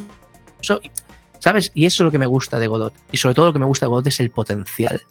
[1.41, 1.73] ¿Sabes?
[1.75, 2.95] Y eso es lo que me gusta de Godot.
[3.11, 5.03] Y sobre todo lo que me gusta de Godot es el potencial.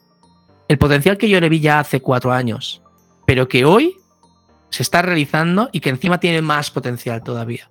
[0.69, 2.81] El potencial que yo le vi ya hace cuatro años,
[3.27, 3.97] pero que hoy
[4.69, 7.69] se está realizando y que encima tiene más potencial todavía.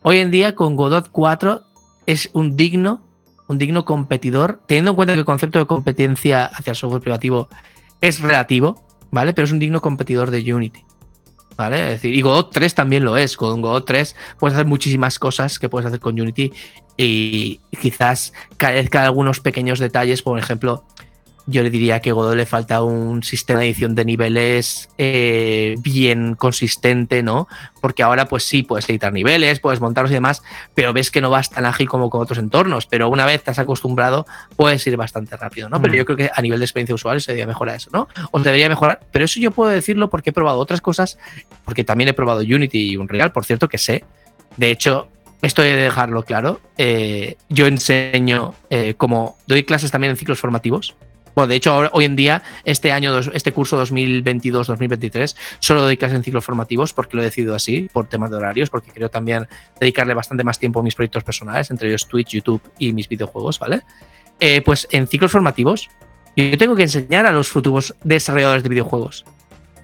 [0.00, 1.62] Hoy en día con Godot 4
[2.06, 3.06] es un digno,
[3.46, 7.50] un digno competidor, teniendo en cuenta que el concepto de competencia hacia el software privativo
[8.00, 9.34] es relativo, ¿vale?
[9.34, 10.82] Pero es un digno competidor de Unity.
[11.58, 11.82] ¿Vale?
[11.82, 13.36] Es decir, y Godot 3 también lo es.
[13.36, 16.54] Con Godot 3 puedes hacer muchísimas cosas que puedes hacer con Unity
[16.96, 20.22] y quizás carezca de algunos pequeños detalles.
[20.22, 20.86] Por ejemplo,
[21.46, 25.74] yo le diría que a Godot le falta un sistema de edición de niveles eh,
[25.78, 27.48] bien consistente, ¿no?
[27.80, 30.42] Porque ahora, pues sí, puedes editar niveles, puedes montarlos y demás,
[30.74, 32.86] pero ves que no vas tan ágil como con otros entornos.
[32.86, 34.26] Pero una vez te has acostumbrado,
[34.56, 35.80] puedes ir bastante rápido, ¿no?
[35.80, 35.96] Pero Mm.
[35.96, 38.06] yo creo que a nivel de experiencia usuario se debería mejorar eso, ¿no?
[38.30, 39.00] O se debería mejorar.
[39.10, 41.18] Pero eso yo puedo decirlo porque he probado otras cosas,
[41.64, 44.04] porque también he probado Unity y Unreal, por cierto, que sé.
[44.56, 45.08] De hecho,
[45.42, 46.60] esto he de dejarlo claro.
[46.76, 50.94] eh, yo enseño, eh, como doy clases también en ciclos formativos.
[51.34, 56.24] Bueno, de hecho, hoy en día, este año, este curso 2022-2023, solo doy clases en
[56.24, 59.46] ciclos formativos porque lo he decidido así, por temas de horarios, porque quiero también
[59.78, 63.58] dedicarle bastante más tiempo a mis proyectos personales, entre ellos Twitch, YouTube y mis videojuegos,
[63.58, 63.82] ¿vale?
[64.40, 65.88] Eh, pues en ciclos formativos,
[66.36, 69.24] yo tengo que enseñar a los futuros desarrolladores de videojuegos.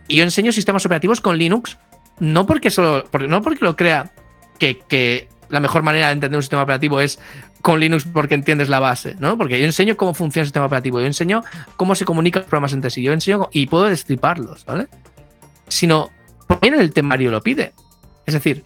[0.09, 1.78] Y yo enseño sistemas operativos con Linux,
[2.18, 4.12] no porque solo, porque, no porque lo crea
[4.59, 7.18] que, que la mejor manera de entender un sistema operativo es
[7.62, 9.36] con Linux porque entiendes la base, ¿no?
[9.36, 11.42] Porque yo enseño cómo funciona el sistema operativo, yo enseño
[11.76, 14.88] cómo se comunican los programas entre sí, yo enseño y puedo destriparlos, ¿vale?
[15.68, 16.11] Sino,
[16.46, 17.72] también el temario lo pide.
[18.24, 18.64] Es decir,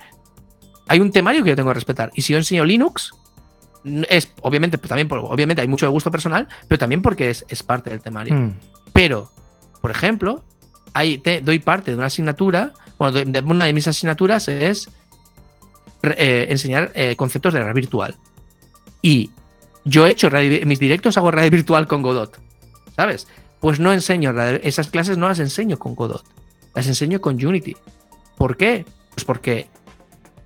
[0.88, 2.11] hay un temario que yo tengo que respetar.
[2.14, 3.12] Y si yo enseño Linux,
[4.09, 7.62] es obviamente, pues, también obviamente hay mucho de gusto personal, pero también porque es, es
[7.62, 8.34] parte del temario.
[8.34, 8.55] Mm.
[8.93, 9.30] Pero,
[9.80, 10.45] por ejemplo,
[10.93, 14.91] ahí te doy parte de una asignatura, bueno, de, de una de mis asignaturas es
[16.03, 18.16] eh, enseñar eh, conceptos de red virtual.
[19.03, 19.30] Y
[19.84, 22.38] yo he hecho radio- mis directos hago radio virtual con Godot,
[22.96, 23.26] ¿sabes?
[23.61, 26.24] Pues no enseño, esas clases no las enseño con Godot,
[26.74, 27.76] las enseño con Unity.
[28.36, 28.84] ¿Por qué?
[29.14, 29.68] Pues porque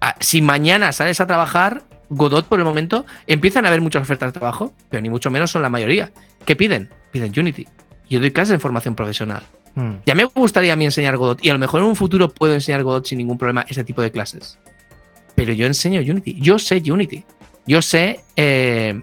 [0.00, 4.32] ah, si mañana sales a trabajar, Godot por el momento empiezan a haber muchas ofertas
[4.32, 6.12] de trabajo, pero ni mucho menos son la mayoría.
[6.44, 6.90] ¿Qué piden?
[7.12, 7.66] Piden Unity.
[8.10, 9.42] Yo doy clases de formación profesional.
[9.74, 9.92] Mm.
[10.06, 12.52] Ya me gustaría a mí enseñar Godot y a lo mejor en un futuro puedo
[12.54, 14.58] enseñar Godot sin ningún problema ese tipo de clases.
[15.34, 16.36] Pero yo enseño Unity.
[16.40, 17.24] Yo sé Unity.
[17.66, 19.02] Yo sé, eh,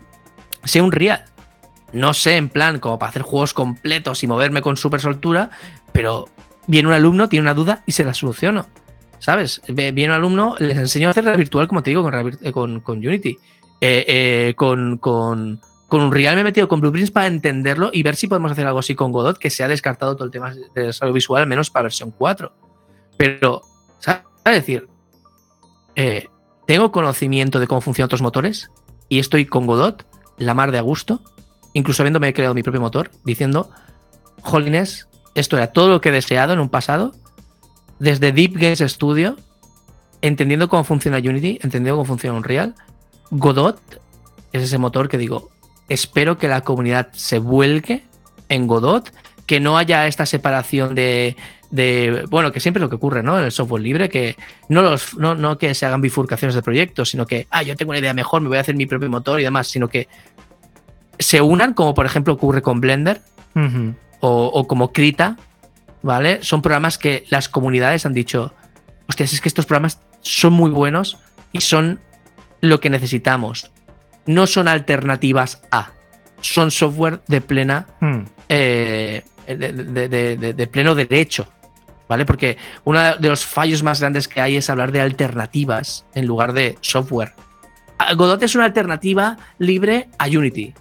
[0.63, 1.25] sé Unreal.
[1.93, 5.49] No sé en plan como para hacer juegos completos y moverme con super soltura,
[5.91, 6.29] pero
[6.67, 8.67] viene un alumno, tiene una duda y se la soluciono.
[9.19, 9.61] ¿Sabes?
[9.67, 12.79] Viene un alumno, les enseño a hacer realidad virtual, como te digo, con, eh, con,
[12.79, 13.37] con Unity.
[13.83, 18.15] Eh, eh, con, con, con Unreal me he metido con Blueprints para entenderlo y ver
[18.15, 20.85] si podemos hacer algo así con Godot, que se ha descartado todo el tema de
[20.85, 22.53] desarrollo visual, al menos para versión 4.
[23.17, 23.61] Pero,
[23.99, 24.21] ¿sabes?
[24.45, 24.87] Es decir,
[25.95, 26.27] eh,
[26.65, 28.71] tengo conocimiento de cómo funcionan otros motores
[29.09, 30.05] y estoy con Godot,
[30.37, 31.21] la mar de a gusto,
[31.73, 33.69] incluso habiéndome creado mi propio motor, diciendo,
[34.43, 37.13] Holiness, esto era todo lo que he deseado en un pasado,
[37.99, 39.37] desde Deep Games Studio,
[40.21, 42.75] entendiendo cómo funciona Unity, entendiendo cómo funciona Unreal,
[43.31, 43.79] Godot
[44.51, 45.49] es ese motor que digo,
[45.89, 48.03] espero que la comunidad se vuelque
[48.49, 49.11] en Godot,
[49.45, 51.35] que no haya esta separación de,
[52.29, 53.37] bueno, que siempre es lo que ocurre, ¿no?
[53.39, 54.35] En el software libre, que
[54.69, 57.99] no, los, no, que se hagan bifurcaciones de proyectos, sino que, ah, yo tengo una
[57.99, 60.07] idea mejor, me voy a hacer mi propio motor y demás, sino que
[61.17, 63.21] se unan, como por ejemplo ocurre con Blender
[64.19, 65.37] o, o, como Krita,
[66.01, 66.43] ¿vale?
[66.43, 68.53] Son programas que las comunidades han dicho,
[69.07, 71.19] hostias, es que estos programas son muy buenos
[71.51, 71.99] y son
[72.61, 73.71] lo que necesitamos.
[74.25, 75.91] No son alternativas a,
[76.41, 78.19] son software de plena, hmm.
[78.49, 81.47] eh, de, pleno derecho.
[82.11, 82.25] ¿Vale?
[82.25, 86.51] Porque uno de los fallos más grandes que hay es hablar de alternativas en lugar
[86.51, 87.31] de software.
[87.97, 90.73] Ah, Godot es una alternativa libre a Unity.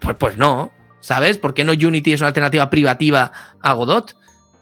[0.00, 1.38] Pues, pues no, ¿sabes?
[1.38, 4.18] ¿Por qué no Unity es una alternativa privativa a Godot?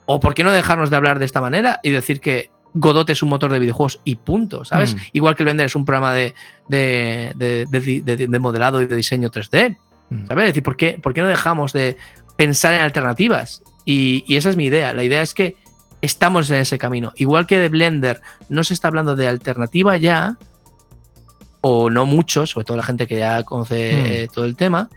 [0.07, 3.21] ¿O por qué no dejarnos de hablar de esta manera y decir que Godot es
[3.25, 4.95] un motor de videojuegos y punto, ¿sabes?
[4.95, 4.99] Mm.
[5.15, 6.33] Igual que el Blender es un programa de,
[6.69, 9.79] de, modelado y de diseño 3D,
[10.11, 10.27] mm.
[10.29, 10.45] ¿sabes?
[10.45, 11.97] Es decir, ¿por qué, ¿por qué no dejamos de
[12.37, 13.65] pensar en alternativas?
[13.85, 14.93] Y, esa es mi idea.
[14.93, 15.57] La idea es que
[16.05, 17.13] estamos en ese camino.
[17.17, 20.37] Igual que de Blender no se está hablando de alternativa ya,
[21.61, 24.07] o no mucho, sobre todo la gente que ya conoce mm.
[24.07, 24.91] eh, todo el tema,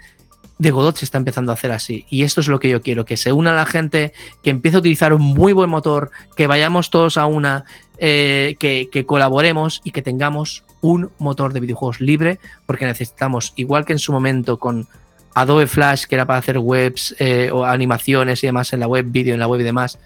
[0.59, 2.05] de Godot se está empezando a hacer así.
[2.09, 4.79] Y esto es lo que yo quiero, que se una la gente, que empiece a
[4.79, 7.65] utilizar un muy buen motor, que vayamos todos a una,
[7.99, 13.93] eh, que, colaboremos y que tengamos un motor de videojuegos libre, porque necesitamos, igual que
[13.93, 14.87] en su momento con
[15.35, 19.05] Adobe Flash, que era para hacer webs eh, o animaciones y demás en la web,
[19.07, 19.99] vídeo en la web y demás,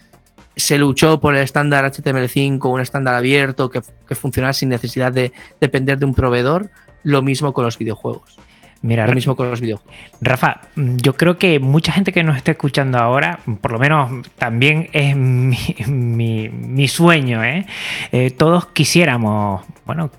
[0.55, 5.31] se luchó por el estándar HTML5, un estándar abierto que, que funcionara sin necesidad de
[5.59, 6.69] depender de un proveedor,
[7.03, 8.37] lo mismo con los videojuegos.
[8.83, 9.95] Mira, lo mismo con los videojuegos.
[10.21, 14.89] Rafa, yo creo que mucha gente que nos está escuchando ahora, por lo menos también
[14.91, 17.67] es mi, sueño, ¿eh?
[18.11, 18.31] ¿eh?
[18.31, 20.09] Todos quisiéramos, bueno,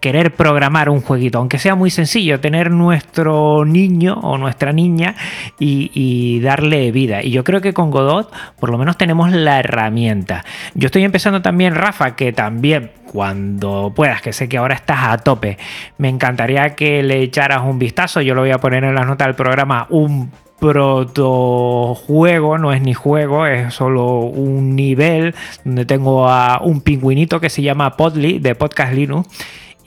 [0.00, 5.14] querer programar un jueguito, aunque sea muy sencillo, tener nuestro niño o nuestra niña
[5.58, 7.22] y, darle vida.
[7.22, 10.44] Y yo creo que con Godot por lo menos tenemos la herramienta.
[10.74, 15.18] Yo estoy empezando también, Rafa, que también cuando puedas, que sé que ahora estás a
[15.18, 15.58] tope,
[15.98, 18.20] me encantaría que le echaras un vistazo.
[18.20, 22.94] Yo lo voy a poner en las notas del programa, un protojuego, no es ni
[22.94, 25.34] juego, es solo un nivel
[25.64, 29.28] donde tengo a un pingüinito que se llama Podly de Podcast Linux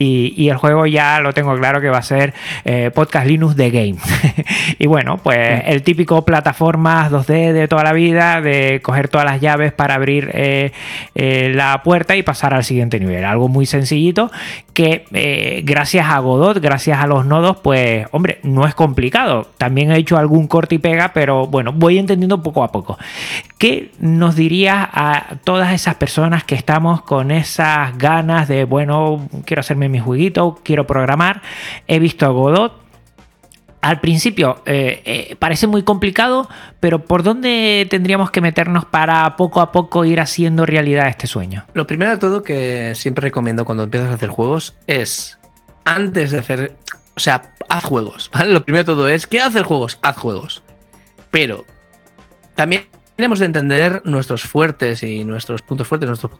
[0.02, 2.32] y, el juego ya lo tengo claro que va a ser
[2.64, 3.96] eh, Podcast Linux de Game.
[4.78, 9.42] y bueno, pues el típico plataformas 2D de toda la vida, de coger todas las
[9.42, 10.72] llaves para abrir eh,
[11.14, 13.26] eh, la puerta y pasar al siguiente nivel.
[13.26, 14.30] Algo muy sencillito
[14.72, 19.48] que gracias a Godot, gracias a los nodos, pues hombre, no es complicado.
[19.58, 22.98] También he hecho algún corte y pega, pero bueno, voy entendiendo poco a poco.
[23.58, 29.60] ¿Qué nos dirías a todas esas personas que estamos con esas ganas de, bueno, quiero
[29.60, 31.42] hacerme mi jueguito, quiero programar,
[31.86, 32.89] he visto a Godot.
[33.80, 36.48] Al principio eh, eh, parece muy complicado,
[36.80, 41.64] pero ¿por dónde tendríamos que meternos para poco a poco ir haciendo realidad este sueño?
[41.72, 45.38] Lo primero de todo que siempre recomiendo cuando empiezas a hacer juegos es,
[45.84, 46.76] antes de hacer,
[47.16, 49.98] o sea, haz juegos, Lo primero de todo es, ¿qué hacer juegos?
[50.02, 50.62] Haz juegos.
[51.30, 51.64] Pero
[52.54, 56.32] también tenemos de entender nuestros fuertes y nuestros puntos fuertes, nuestros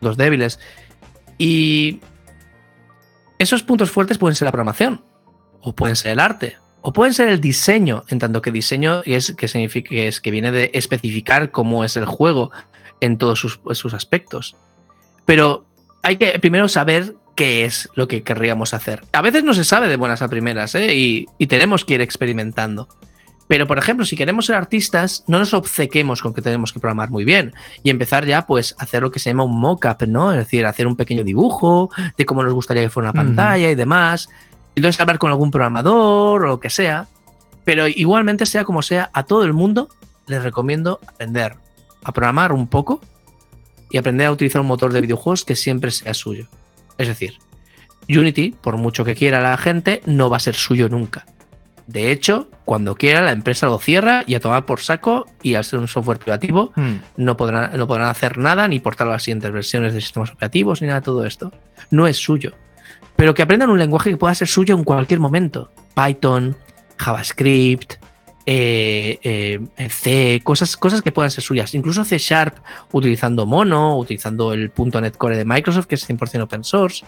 [0.00, 0.58] puntos débiles.
[1.36, 2.00] Y
[3.38, 5.02] esos puntos fuertes pueden ser la programación,
[5.64, 9.32] o pueden ser el arte, o pueden ser el diseño, en tanto que diseño es
[9.32, 12.50] que significa es que viene de especificar cómo es el juego
[13.00, 14.56] en todos sus, aspectos.
[15.24, 15.64] Pero
[16.02, 19.02] hay que primero saber qué es lo que querríamos hacer.
[19.12, 20.94] A veces no se sabe de buenas a primeras, ¿eh?
[20.94, 22.88] y, y tenemos que ir experimentando.
[23.46, 27.10] Pero, por ejemplo, si queremos ser artistas, no nos obcequemos con que tenemos que programar
[27.10, 30.32] muy bien y empezar ya, pues, a hacer lo que se llama un mock-up, ¿no?
[30.32, 33.74] Es decir, hacer un pequeño dibujo de cómo nos gustaría que fuera una pantalla y
[33.74, 34.28] demás.
[34.74, 37.06] Y entonces hablar con algún programador o lo que sea.
[37.64, 39.88] Pero igualmente, sea como sea, a todo el mundo
[40.26, 41.56] les recomiendo aprender
[42.02, 43.00] a programar un poco
[43.90, 46.48] y aprender a utilizar un motor de videojuegos que siempre sea suyo.
[46.98, 47.38] Es decir,
[48.08, 51.24] Unity, por mucho que quiera la gente, no va a ser suyo nunca.
[51.86, 55.64] De hecho, cuando quiera la empresa lo cierra y a tomar por saco y al
[55.64, 56.94] ser un software privativo hmm.
[57.18, 60.88] no, podrán, no podrán hacer nada ni portar las siguientes versiones de sistemas operativos ni
[60.88, 61.52] nada de todo esto.
[61.90, 62.52] No es suyo.
[63.16, 65.70] Pero que aprendan un lenguaje que pueda ser suyo en cualquier momento.
[65.94, 66.56] Python,
[66.98, 67.94] JavaScript,
[68.46, 71.74] eh, eh, C, cosas, cosas que puedan ser suyas.
[71.74, 72.56] Incluso C Sharp
[72.92, 77.04] utilizando Mono, utilizando el .NET Core de Microsoft, que es 100% open source.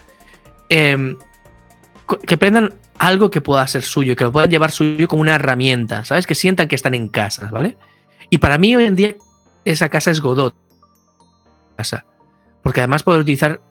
[0.69, 1.17] Em,
[2.25, 6.05] que aprendan algo que pueda ser suyo, que lo puedan llevar suyo como una herramienta,
[6.05, 6.25] ¿sabes?
[6.25, 7.77] Que sientan que están en casa, ¿vale?
[8.29, 9.15] Y para mí hoy en día
[9.65, 10.55] esa casa es Godot.
[11.75, 12.05] Casa.
[12.63, 13.61] Porque además puedo utilizar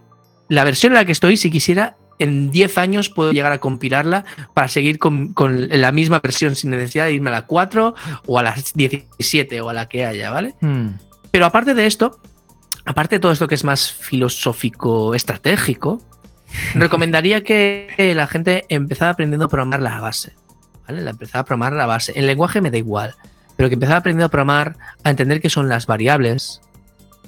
[0.49, 4.25] la versión en la que estoy, si quisiera, en 10 años puedo llegar a compilarla
[4.55, 7.95] para seguir con, con, la misma versión sin necesidad de irme a la 4
[8.27, 10.55] o a las 17 o a la que haya, ¿vale?
[10.61, 10.89] Mm.
[11.31, 12.21] Pero aparte de esto,
[12.85, 16.03] aparte de todo esto que es más filosófico, estratégico,
[16.75, 20.35] recomendaría que la gente empezara aprendiendo a programar la base.
[20.87, 21.03] ¿Vale?
[21.03, 22.13] La empezara a programar la base.
[22.17, 23.15] El lenguaje me da igual,
[23.57, 26.61] pero que empezara aprendiendo a programar, a entender qué son las variables,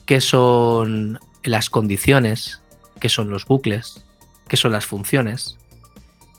[0.07, 2.62] qué son las condiciones,
[3.01, 4.05] qué son los bucles,
[4.49, 5.59] qué son las funciones,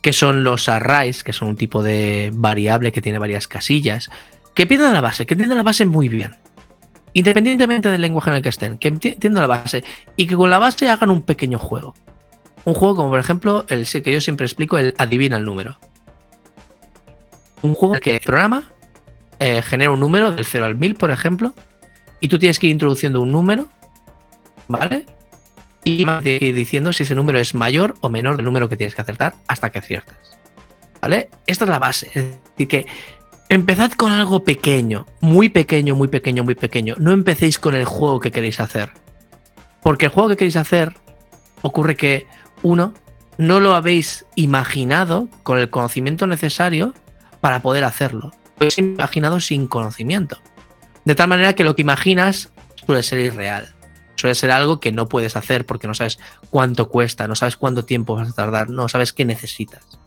[0.01, 4.09] qué son los arrays, que son un tipo de variable que tiene varias casillas.
[4.53, 6.35] Que entiendan la base, que entiendan la base muy bien.
[7.13, 9.83] Independientemente del lenguaje en el que estén, que entiendan la base
[10.15, 11.95] y que con la base hagan un pequeño juego.
[12.65, 15.79] Un juego como por ejemplo el que yo siempre explico, el adivina el número.
[17.61, 18.71] Un juego que el programa
[19.39, 21.53] eh, genera un número del 0 al 1000, por ejemplo,
[22.19, 23.67] y tú tienes que ir introduciendo un número,
[24.67, 25.05] ¿vale?
[25.89, 29.35] Y diciendo si ese número es mayor o menor del número que tienes que acertar
[29.47, 30.15] hasta que aciertes.
[31.01, 31.29] ¿Vale?
[31.47, 32.07] Esta es la base.
[32.13, 32.25] Es
[32.55, 32.85] decir, que
[33.47, 36.95] empezad con algo pequeño, muy pequeño, muy pequeño, muy pequeño.
[36.97, 38.91] No empecéis con el juego que queréis hacer.
[39.81, 40.93] Porque el juego que queréis hacer
[41.61, 42.27] ocurre que,
[42.61, 42.93] uno,
[43.37, 46.93] no lo habéis imaginado con el conocimiento necesario
[47.39, 48.31] para poder hacerlo.
[48.57, 50.37] Lo habéis imaginado sin conocimiento.
[51.05, 52.51] De tal manera que lo que imaginas
[52.85, 53.73] suele ser irreal.
[54.19, 57.85] Suele ser algo que no puedes hacer porque no sabes cuánto cuesta, no sabes cuánto
[57.85, 59.97] tiempo vas a tardar, no sabes qué necesitas.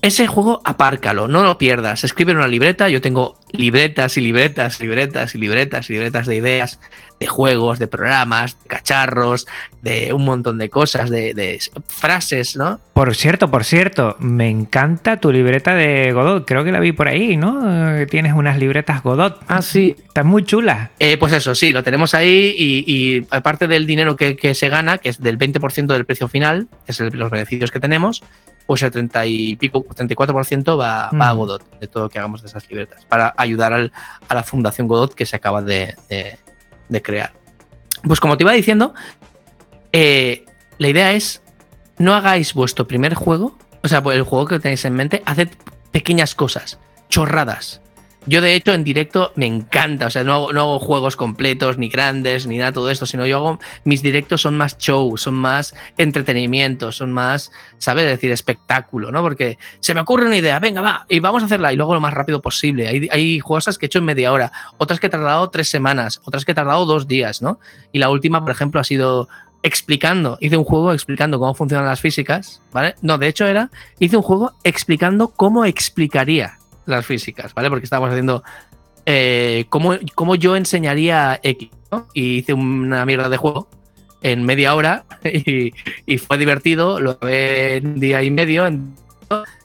[0.00, 2.04] Ese juego apárcalo, no lo pierdas.
[2.04, 2.88] Escribe en una libreta.
[2.88, 6.78] Yo tengo libretas y libretas, libretas y libretas y libretas de ideas,
[7.18, 9.48] de juegos, de programas, de cacharros,
[9.82, 12.78] de un montón de cosas, de, de, frases, ¿no?
[12.92, 16.46] Por cierto, por cierto, me encanta tu libreta de Godot.
[16.46, 18.06] Creo que la vi por ahí, ¿no?
[18.08, 19.40] Tienes unas libretas Godot.
[19.48, 19.96] Ah, sí.
[20.06, 20.92] Está muy chula.
[21.00, 24.68] Eh, pues eso, sí, lo tenemos ahí y, y aparte del dinero que, que, se
[24.68, 28.22] gana, que es del 20% del precio final, que es el, los beneficios que tenemos,
[28.68, 31.18] pues el 30 y pico, 34% va, mm.
[31.18, 33.92] va, a Godot, de todo lo que hagamos de esas libretas, para ayudar al,
[34.28, 36.38] a la Fundación Godot que se acaba de, de,
[36.90, 37.32] de crear.
[38.02, 38.92] Pues como te iba diciendo,
[39.94, 40.44] eh,
[40.76, 41.40] la idea es,
[41.96, 45.48] no hagáis vuestro primer juego, o sea, el juego que tenéis en mente, haced
[45.90, 47.80] pequeñas cosas, chorradas.
[48.28, 50.06] Yo, de hecho, en directo me encanta.
[50.06, 53.24] O sea, no hago, no hago, juegos completos, ni grandes, ni nada todo esto, sino
[53.26, 53.58] yo hago.
[53.84, 58.04] Mis directos son más show, son más entretenimiento, son más, ¿sabes?
[58.04, 59.22] decir, espectáculo, ¿no?
[59.22, 62.02] Porque se me ocurre una idea, venga, va, y vamos a hacerla, y luego lo
[62.02, 62.86] más rápido posible.
[62.86, 66.20] Hay, hay cosas que he hecho en media hora, otras que he tardado tres semanas,
[66.24, 67.58] otras que he tardado dos días, ¿no?
[67.92, 69.28] Y la última, por ejemplo, ha sido
[69.62, 72.94] explicando, hice un juego explicando cómo funcionan las físicas, ¿vale?
[73.00, 76.57] No, de hecho era, hice un juego explicando cómo explicaría
[76.88, 77.68] las físicas, ¿vale?
[77.68, 78.42] Porque estábamos haciendo
[79.06, 82.08] eh, cómo, cómo, yo enseñaría X, ¿no?
[82.14, 83.68] Y hice una mierda de juego
[84.22, 85.72] en media hora y,
[86.06, 88.66] y fue divertido, lo ve en día y medio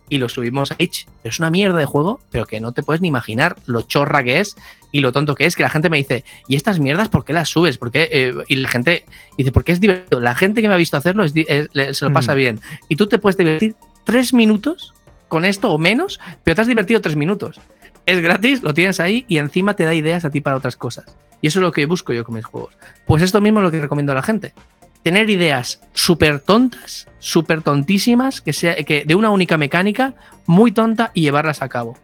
[0.09, 1.07] y lo subimos a Itch.
[1.23, 4.39] Es una mierda de juego, pero que no te puedes ni imaginar lo chorra que
[4.39, 4.55] es
[4.91, 7.33] y lo tonto que es, que la gente me dice, ¿y estas mierdas por qué
[7.33, 7.77] las subes?
[7.77, 8.09] ¿Por qué?
[8.11, 9.05] Eh, y la gente
[9.37, 10.19] dice, porque es divertido.
[10.19, 12.37] La gente que me ha visto hacerlo es, es, se lo pasa mm.
[12.37, 12.59] bien.
[12.89, 14.93] Y tú te puedes divertir tres minutos
[15.33, 17.59] con esto o menos, pero te has divertido tres minutos.
[18.05, 21.05] Es gratis, lo tienes ahí y encima te da ideas a ti para otras cosas.
[21.41, 22.77] Y eso es lo que busco yo con mis juegos.
[23.07, 24.53] Pues esto mismo es lo que recomiendo a la gente.
[25.01, 30.13] Tener ideas súper tontas, súper tontísimas, que, sea, que de una única mecánica,
[30.45, 31.97] muy tonta y llevarlas a cabo.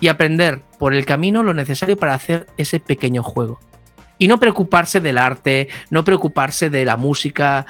[0.00, 3.60] Y aprender por el camino lo necesario para hacer ese pequeño juego.
[4.18, 7.66] Y no preocuparse del arte, no preocuparse de la música,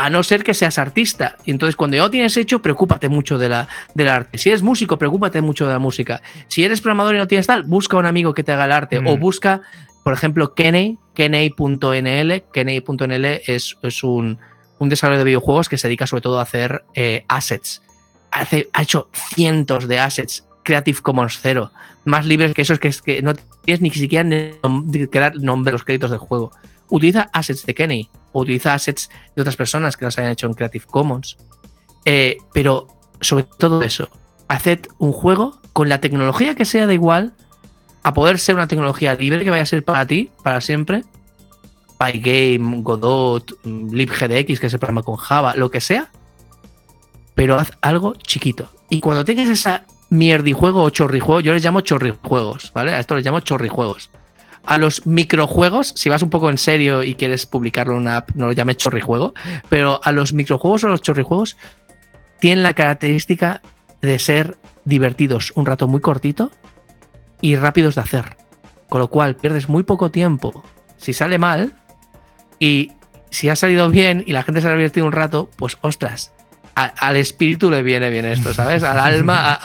[0.00, 1.36] a no ser que seas artista.
[1.44, 4.38] Y entonces, cuando ya lo tienes hecho, preocúpate mucho de la, del arte.
[4.38, 6.22] Si eres músico, preocúpate mucho de la música.
[6.48, 8.98] Si eres programador y no tienes tal, busca un amigo que te haga el arte.
[8.98, 9.06] Mm.
[9.08, 9.60] O busca,
[10.02, 12.44] por ejemplo, Kenny, Kenny.nl.
[12.50, 14.38] Kenny.nl es, es un,
[14.78, 17.82] un, desarrollo de videojuegos que se dedica sobre todo a hacer eh, assets.
[18.30, 20.46] Hace, ha hecho cientos de assets.
[20.62, 21.72] Creative Commons cero.
[22.06, 23.34] Más libres que esos que, es que no
[23.66, 26.52] tienes ni siquiera que dar nombre los créditos del juego
[26.90, 30.54] utiliza assets de Kenny o utiliza assets de otras personas que los hayan hecho en
[30.54, 31.38] Creative Commons.
[32.04, 32.88] Eh, pero
[33.20, 34.08] sobre todo eso,
[34.48, 37.34] haced un juego con la tecnología que sea da igual,
[38.02, 41.04] a poder ser una tecnología libre que vaya a ser para ti, para siempre.
[41.98, 46.10] Pygame, Godot, libgdx, que es el programa con Java, lo que sea.
[47.34, 48.70] Pero haz algo chiquito.
[48.88, 52.92] Y cuando tengas esa mierdijuego o chorrijuego, yo les llamo chorrijuegos, ¿vale?
[52.92, 54.10] A esto les llamo chorrijuegos
[54.64, 58.30] a los microjuegos, si vas un poco en serio y quieres publicarlo en una app,
[58.34, 59.34] no lo llames chorrijuego,
[59.68, 61.56] pero a los microjuegos o los chorrijuegos
[62.38, 63.62] tienen la característica
[64.00, 66.50] de ser divertidos un rato muy cortito
[67.40, 68.36] y rápidos de hacer.
[68.88, 70.64] Con lo cual pierdes muy poco tiempo
[70.96, 71.74] si sale mal
[72.58, 72.92] y
[73.30, 76.32] si ha salido bien y la gente se ha divertido un rato, pues ostras,
[76.74, 78.82] al espíritu le viene bien esto, ¿sabes?
[78.82, 79.58] Al alma,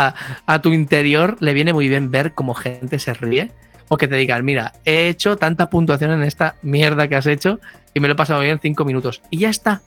[0.46, 3.52] a, tu interior le viene muy bien ver cómo gente se ríe
[3.88, 7.60] o que te digan, mira, he hecho tanta puntuación en esta mierda que has hecho
[7.94, 9.22] y me lo he pasado bien en cinco minutos.
[9.30, 9.82] Y ya está,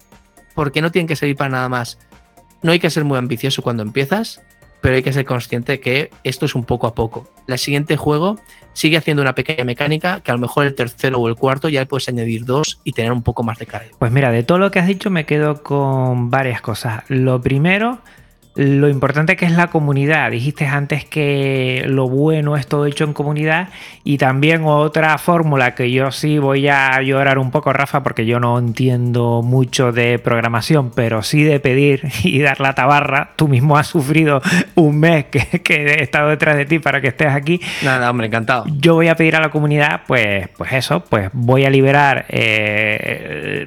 [0.54, 1.98] porque no tienen que servir para nada más.
[2.62, 4.40] No hay que ser muy ambicioso cuando empiezas,
[4.80, 7.28] pero hay que ser consciente que esto es un poco a poco.
[7.46, 8.40] El siguiente juego
[8.72, 11.84] sigue haciendo una pequeña mecánica que a lo mejor el tercero o el cuarto ya
[11.86, 13.88] puedes añadir dos y tener un poco más de carga.
[13.98, 17.02] Pues mira, de todo lo que has dicho me quedo con varias cosas.
[17.08, 18.00] Lo primero
[18.58, 20.32] lo importante que es la comunidad.
[20.32, 23.68] Dijiste antes que lo bueno es todo hecho en comunidad
[24.02, 28.40] y también otra fórmula que yo sí voy a llorar un poco, Rafa, porque yo
[28.40, 33.30] no entiendo mucho de programación, pero sí de pedir y dar la tabarra.
[33.36, 34.42] Tú mismo has sufrido
[34.74, 37.60] un mes que, he estado detrás de ti para que estés aquí.
[37.84, 38.64] Nada, hombre, encantado.
[38.80, 43.66] Yo voy a pedir a la comunidad, pues, pues eso, pues voy a liberar, eh,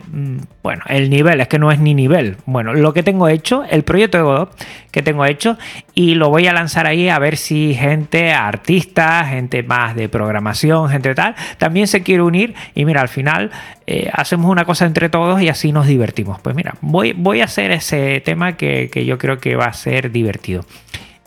[0.62, 2.36] bueno, el nivel, es que no es ni nivel.
[2.46, 4.52] Bueno, lo que tengo hecho, el proyecto de Godot,
[4.92, 5.58] que tengo hecho
[5.94, 10.90] y lo voy a lanzar ahí a ver si gente, artistas, gente más de programación,
[10.90, 13.52] gente tal, también se quiere unir y mira, al final
[13.88, 16.40] eh, hacemos una cosa entre todos y así nos divertimos.
[16.42, 19.74] Pues mira, voy, voy a hacer ese tema que, que yo creo que va a
[19.74, 20.66] ser divertido.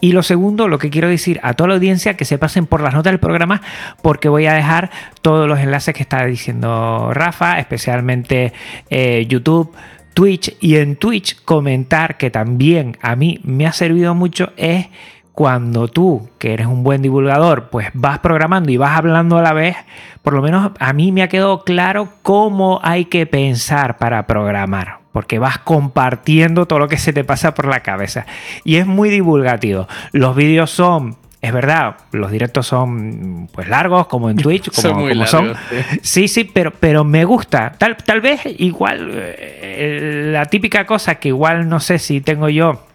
[0.04, 2.82] Y lo segundo, lo que quiero decir a toda la audiencia, que se pasen por
[2.82, 3.62] las notas del programa,
[4.02, 4.90] porque voy a dejar
[5.22, 8.52] todos los enlaces que está diciendo Rafa, especialmente
[8.90, 9.72] eh, YouTube,
[10.14, 14.86] Twitch y en Twitch comentar que también a mí me ha servido mucho es
[15.32, 19.52] cuando tú, que eres un buen divulgador, pues vas programando y vas hablando a la
[19.52, 19.76] vez,
[20.22, 25.00] por lo menos a mí me ha quedado claro cómo hay que pensar para programar,
[25.10, 28.26] porque vas compartiendo todo lo que se te pasa por la cabeza.
[28.62, 29.88] Y es muy divulgativo.
[30.12, 35.52] Los vídeos son es verdad, los directos son pues largos, como en Twitch, como son.
[36.00, 37.72] Sí, sí, pero, pero me gusta.
[37.76, 42.86] Tal, tal vez igual eh, la típica cosa que igual no sé si tengo yo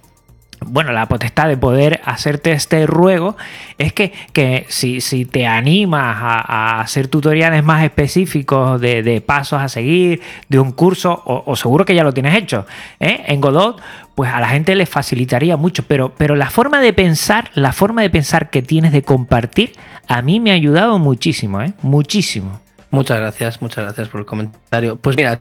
[0.66, 3.38] bueno, la potestad de poder hacerte este ruego
[3.78, 9.70] es que, que si, si, te animas a, hacer tutoriales más específicos de, pasos a
[9.70, 12.66] seguir, de un curso, o, seguro que ya lo tienes hecho,
[13.00, 13.24] ¿eh?
[13.28, 13.82] en Godot,
[14.16, 15.84] pues a la gente le facilitaría mucho.
[15.84, 19.74] Pero, pero la forma de pensar, la forma de pensar que tienes de compartir,
[20.08, 21.74] a mí me ha ayudado muchísimo, ¿eh?
[21.82, 22.60] muchísimo.
[22.92, 24.98] Muchas gracias, muchas gracias por el comentario.
[24.98, 25.40] Pues mira,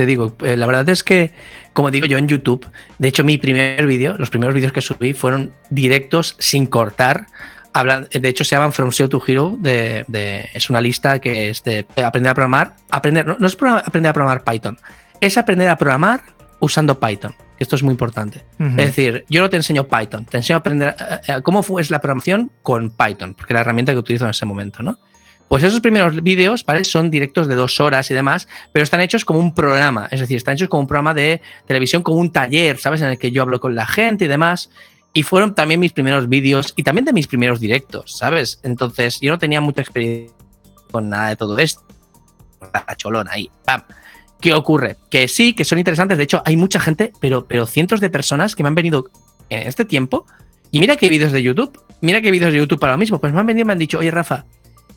[0.00, 1.30] te digo, eh, la verdad es que,
[1.74, 5.12] como digo yo en YouTube, de hecho mi primer vídeo, los primeros vídeos que subí
[5.12, 7.26] fueron directos sin cortar.
[7.74, 11.62] Hablan, de hecho se llaman From Zero to Hero, de, es una lista que es
[11.64, 12.76] de aprender a programar.
[12.90, 14.78] Aprender, no, es aprender a programar Python,
[15.20, 16.22] es aprender a programar
[16.60, 17.34] usando Python.
[17.58, 18.42] Esto es muy importante.
[18.58, 20.96] Es decir, yo no te enseño Python, te enseño a aprender
[21.28, 24.46] eh, cómo es la programación con Python, porque es la herramienta que utilizo en ese
[24.46, 24.98] momento, ¿no?
[25.50, 26.84] Pues esos primeros vídeos, ¿vale?
[26.84, 30.36] Son directos de dos horas y demás, pero están hechos como un programa, es decir,
[30.36, 33.00] están hechos como un programa de televisión, como un taller, ¿sabes?
[33.00, 34.70] En el que yo hablo con la gente y demás.
[35.12, 38.60] Y fueron también mis primeros vídeos y también de mis primeros directos, ¿sabes?
[38.62, 40.32] Entonces, yo no tenía mucha experiencia
[40.92, 41.82] con nada de todo esto.
[42.72, 43.82] La cholona ahí, ¡pam!
[44.40, 44.98] ¿Qué ocurre?
[45.10, 46.16] Que sí, que son interesantes.
[46.16, 49.10] De hecho, hay mucha gente, pero, pero cientos de personas que me han venido
[49.48, 50.26] en este tiempo.
[50.70, 51.76] Y mira qué vídeos de YouTube.
[52.02, 53.20] Mira qué vídeos de YouTube para lo mismo.
[53.20, 54.44] Pues me han venido y me han dicho, oye, Rafa,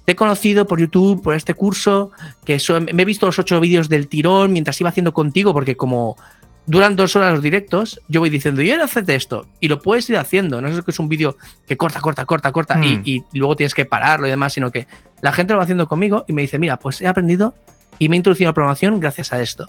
[0.06, 2.12] te he conocido por YouTube, por este curso,
[2.46, 2.60] que
[2.94, 6.18] me he visto los ocho vídeos del tirón mientras iba haciendo contigo, porque como
[6.66, 10.10] duran dos horas los directos, yo voy diciendo, y ahora haces esto, y lo puedes
[10.10, 10.62] ir haciendo.
[10.62, 11.38] No es que es un vídeo
[11.68, 13.02] que corta, corta, corta, corta, y, hmm.
[13.06, 14.88] y, luego tienes que pararlo y demás, sino que
[15.22, 17.54] la gente lo va haciendo conmigo y me dice, mira, pues he aprendido
[18.00, 19.68] y me he introducido a la programación gracias a esto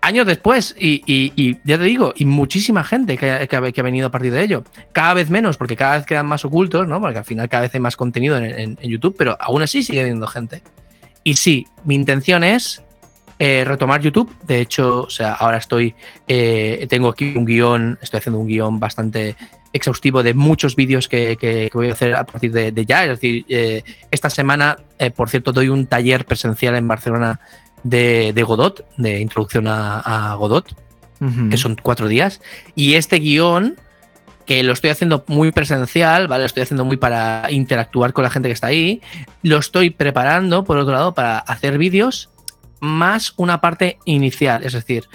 [0.00, 4.42] años después, y, ya te digo, y muchísima gente que, ha venido a partir de
[4.42, 4.64] ello.
[4.92, 7.00] Cada vez menos, porque cada vez quedan más ocultos, ¿no?
[7.00, 10.26] Porque al final cada vez hay más contenido en, YouTube, pero aún así sigue habiendo
[10.26, 10.62] gente.
[11.24, 12.82] Y sí, mi intención es
[13.38, 14.34] eh, retomar YouTube.
[14.46, 15.94] De hecho, o sea, ahora estoy,
[16.26, 19.36] eh, tengo aquí un guion, estoy haciendo un guion bastante
[19.72, 23.04] exhaustivo de muchos vídeos que, voy a hacer a partir de, ya.
[23.04, 24.78] Es decir, eh, esta semana,
[25.14, 27.40] por cierto, doy un taller presencial en Barcelona
[27.82, 30.74] de, Godot, de introducción a, Godot,
[31.50, 32.40] que son cuatro días.
[32.74, 33.76] Y este guion,
[34.46, 36.42] que lo estoy haciendo muy presencial, ¿vale?
[36.42, 39.02] Lo estoy haciendo muy para interactuar con la gente que está ahí.
[39.42, 42.30] Lo estoy preparando, por otro lado, para hacer vídeos
[42.80, 44.64] más una parte inicial.
[44.64, 45.08] Es decir,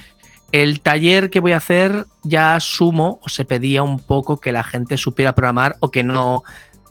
[0.52, 4.64] el taller que voy a hacer ya asumo o se pedía un poco que la
[4.64, 6.44] gente supiera programar o que no,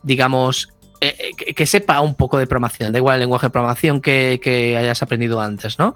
[0.03, 0.72] digamos,
[1.03, 5.03] eh, que, sepa un poco de programación, da igual el lenguaje de programación que, hayas
[5.03, 5.95] aprendido antes, ¿no?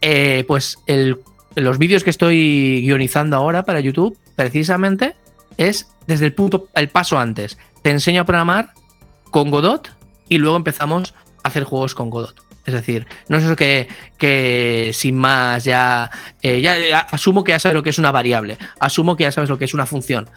[0.00, 0.78] Eh, pues
[1.56, 5.16] los vídeos que estoy guionizando ahora para YouTube, precisamente,
[5.56, 7.58] es desde el punto, el paso antes.
[7.82, 8.70] Te enseño a programar
[9.30, 9.90] con Godot
[10.28, 12.34] y luego empezamos hacer juegos con Godot.
[12.66, 13.88] Es decir, no es eso que,
[14.18, 16.10] que sin más ya,
[16.42, 19.48] eh, ya, asumo que ya sabes lo que es una variable, asumo que ya sabes
[19.48, 20.28] lo que es una función,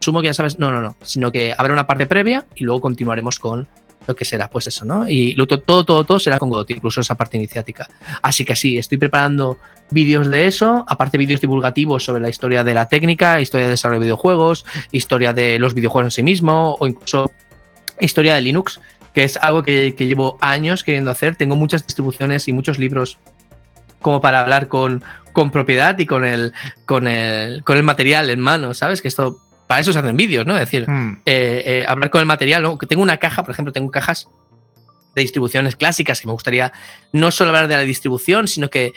[0.00, 2.80] asumo que ya sabes, no, no, no, sino que habrá una parte previa y luego
[2.80, 3.68] continuaremos con
[4.06, 5.08] lo que será, pues eso, ¿no?
[5.08, 7.88] Y todo, todo, todo será con Godot, incluso esa parte iniciática.
[8.22, 9.58] Así que sí, estoy preparando
[9.90, 14.00] vídeos de eso, aparte vídeos divulgativos sobre la historia de la técnica, historia de desarrollo
[14.00, 17.30] de videojuegos, historia de los videojuegos en sí mismo, o incluso
[18.00, 18.80] historia de Linux,
[19.12, 21.36] que es algo que, llevo años queriendo hacer.
[21.36, 23.18] Tengo muchas distribuciones y muchos libros
[24.02, 26.52] como para hablar con, con propiedad y con el,
[26.84, 29.02] con, el, con el material en mano, ¿sabes?
[29.02, 30.54] Que esto para eso se hacen vídeos, ¿no?
[30.54, 31.22] Es decir, hmm.
[31.26, 32.62] eh, eh, hablar con el material.
[32.62, 32.78] ¿no?
[32.78, 34.28] Tengo una caja, por ejemplo, tengo cajas
[35.14, 36.72] de distribuciones clásicas que me gustaría
[37.12, 38.92] no solo hablar de la distribución, sino que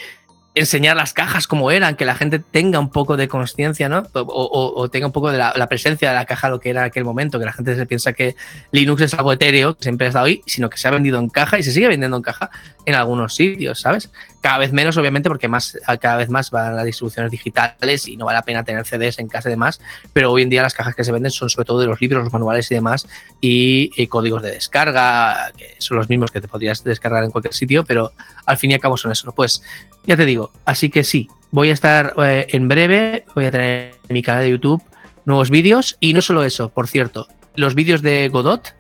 [0.56, 4.04] enseñar las cajas como eran, que la gente tenga un poco de conciencia, ¿no?
[4.14, 7.06] O, tenga un poco de la, presencia de la caja, lo que era en aquel
[7.06, 8.36] momento, que la gente se piensa que
[8.72, 11.30] Linux es algo etéreo, que siempre ha estado ahí, sino que se ha vendido en
[11.30, 12.50] caja y se sigue vendiendo en caja
[12.86, 14.12] en algunos sitios, ¿sabes?
[14.42, 18.26] Cada vez menos, obviamente, porque más, cada vez más van las distribuciones digitales y no
[18.26, 19.82] vale la pena tener CDs en casa y demás,
[20.14, 22.24] pero hoy en día las cajas que se venden son sobre todo de los libros,
[22.24, 23.08] los manuales y demás,
[23.42, 27.84] y, códigos de descarga, que son los mismos que te podrías descargar en cualquier sitio,
[27.84, 28.14] pero
[28.46, 29.32] al fin y al cabo son eso.
[29.34, 29.62] Pues
[30.06, 33.96] ya te digo, así que sí, voy a estar eh, en breve, voy a tener
[34.08, 34.82] en mi canal de YouTube
[35.26, 38.74] nuevos vídeos y no solo eso, por cierto, los vídeos de Godot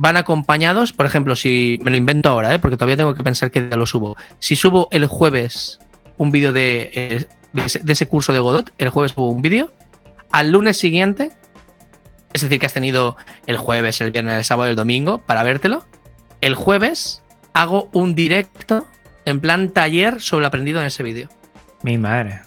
[0.00, 2.58] van acompañados, por ejemplo, si me lo invento ahora, ¿eh?
[2.58, 4.16] porque todavía tengo que pensar que ya lo subo.
[4.38, 5.78] Si subo el jueves
[6.16, 9.74] un vídeo de, eh, de, ese curso de Godot, el jueves subo un vídeo,
[10.32, 11.32] al lunes siguiente,
[12.32, 15.84] es decir, que has tenido el jueves, el viernes, el sábado, el domingo para vértelo,
[16.40, 17.22] el jueves
[17.52, 18.86] hago un directo
[19.26, 21.28] en plan taller sobre lo aprendido en ese vídeo.
[21.82, 22.40] Mi madre.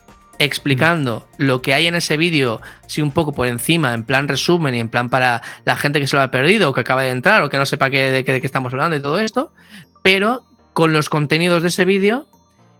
[0.43, 4.75] Explicando lo que hay en ese vídeo, sí, un poco por encima, en plan resumen
[4.75, 7.11] y en plan para la gente que se lo ha perdido o que acaba de
[7.11, 9.53] entrar o que no sepa de, qué, estamos hablando y todo esto,
[10.01, 12.27] pero con los contenidos de ese vídeo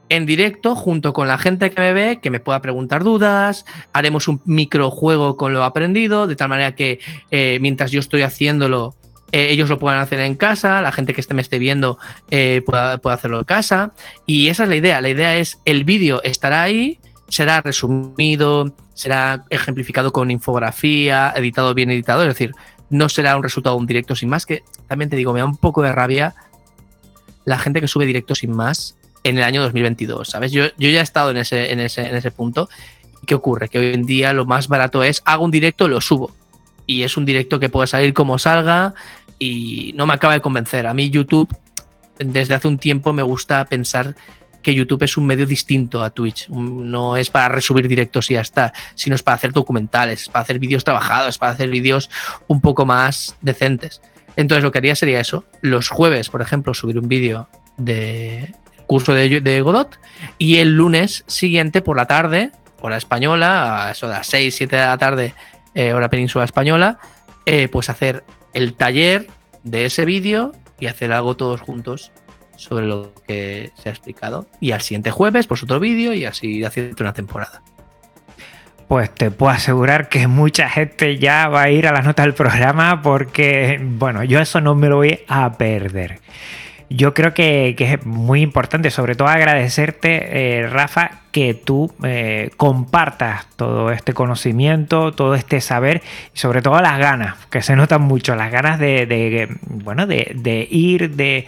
[0.10, 4.28] en directo junto con la gente que me ve, que me pueda preguntar dudas, haremos
[4.28, 7.00] un microjuego con lo aprendido, de tal manera que
[7.32, 8.94] eh, mientras yo estoy haciéndolo,
[9.32, 11.98] eh, ellos lo puedan hacer en casa, la gente que esté, me esté viendo
[12.30, 13.94] eh, pueda, hacerlo en casa.
[14.26, 15.00] Y esa es la idea.
[15.00, 17.00] La idea es el vídeo estará ahí,
[17.34, 22.52] será resumido, será ejemplificado con infografía, editado bien editado, es decir,
[22.92, 25.46] no será un resultado de un directo sin más, que también te digo, me da
[25.46, 26.36] un poco de rabia
[27.44, 30.52] la gente que sube directo sin más en el año 2022, ¿sabes?
[30.52, 32.70] Yo, yo ya he estado en ese, en, ese, en ese punto.
[33.26, 33.68] ¿Qué ocurre?
[33.68, 36.32] Que hoy en día lo más barato es hago un directo, lo subo.
[36.86, 38.94] Y es un directo que puede salir como salga,
[39.40, 40.86] y no me acaba de convencer.
[40.86, 41.50] A mí YouTube,
[42.20, 44.16] desde hace un tiempo me gusta pensar
[44.64, 46.50] que YouTube es un medio distinto a Twitch.
[46.50, 50.58] No es para resubir directos y ya está, sino es para hacer documentales, para hacer
[50.58, 52.10] vídeos trabajados, para hacer vídeos
[52.48, 54.02] un poco más decentes.
[54.36, 55.46] Entonces lo que haría sería eso.
[55.62, 58.56] Los jueves, por ejemplo, subir un vídeo de
[58.88, 60.00] curso de, Godot
[60.38, 62.52] y el lunes siguiente por la tarde,
[62.82, 65.36] hora española, a eso de las 6, 7 de la tarde,
[65.76, 67.00] eh, hora península española,
[67.46, 69.28] eh, pues hacer el taller
[69.64, 72.12] de ese vídeo y hacer algo todos juntos
[72.56, 74.48] sobre lo que se ha explicado.
[74.60, 77.62] Y al siguiente jueves, pues otro vídeo y así haciendo una temporada.
[78.88, 82.34] Pues te puedo asegurar que mucha gente ya va a ir a las notas del
[82.34, 86.20] programa porque, bueno, yo eso no me lo voy a perder
[86.96, 93.48] yo creo que, es muy importante, sobre todo agradecerte, eh, Rafa, que tú eh, compartas
[93.56, 96.04] todo este conocimiento, todo este saber
[96.36, 101.16] y sobre todo las ganas, que se notan mucho, las ganas de, bueno, de, ir,
[101.16, 101.48] de,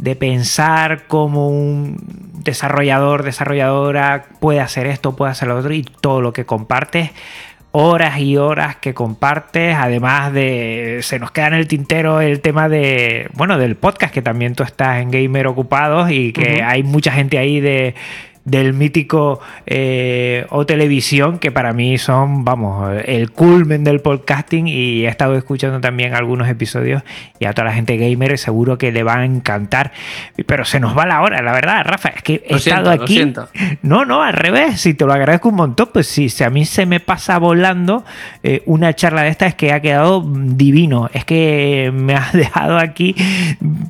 [0.00, 1.98] de pensar como un
[2.42, 7.10] desarrollador, desarrolladora puede hacer esto, puede hacer lo otro y todo lo que compartes
[7.72, 12.68] horas y horas que compartes, además de se nos queda en el tintero el tema
[12.68, 17.12] de, bueno, del podcast que también tú estás en Gamer Ocupados y que hay mucha
[17.12, 17.94] gente ahí de
[18.44, 25.04] del mítico eh, o televisión, que para mí son, vamos, el culmen del podcasting y
[25.04, 27.02] he estado escuchando también algunos episodios
[27.38, 29.92] y a toda la gente gamer seguro que le va a encantar.
[30.46, 33.32] Pero se nos va la hora, la verdad, Rafa, es que he estado aquí.
[33.82, 36.64] No, no, al revés, si te lo agradezco un montón, pues sí, si a mí
[36.64, 38.04] se me pasa volando
[38.42, 42.78] eh, una charla de esta es que ha quedado divino, es que me has dejado
[42.78, 43.14] aquí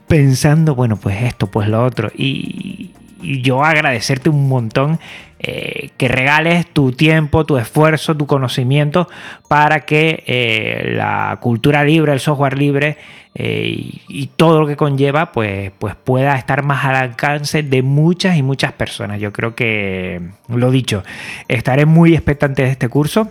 [0.08, 2.10] pensando, bueno, pues esto, pues lo otro.
[2.16, 2.90] Y,
[3.22, 4.98] y yo agradecerte un montón
[5.42, 9.08] eh, que regales tu tiempo, tu esfuerzo, tu conocimiento
[9.48, 12.98] para que eh, la cultura libre, el software libre
[13.34, 18.36] eh, y, todo lo que conlleva pues, pues pueda estar más al alcance de muchas
[18.36, 19.18] y muchas personas.
[19.18, 21.02] Yo creo que, lo dicho,
[21.48, 23.30] estaré muy expectante de este curso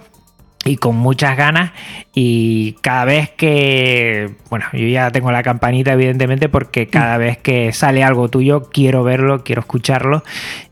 [0.66, 1.72] y con muchas ganas
[2.14, 7.72] y cada vez que, bueno, yo ya tengo la campanita evidentemente porque cada vez que
[7.72, 10.24] sale algo tuyo quiero verlo, quiero escucharlo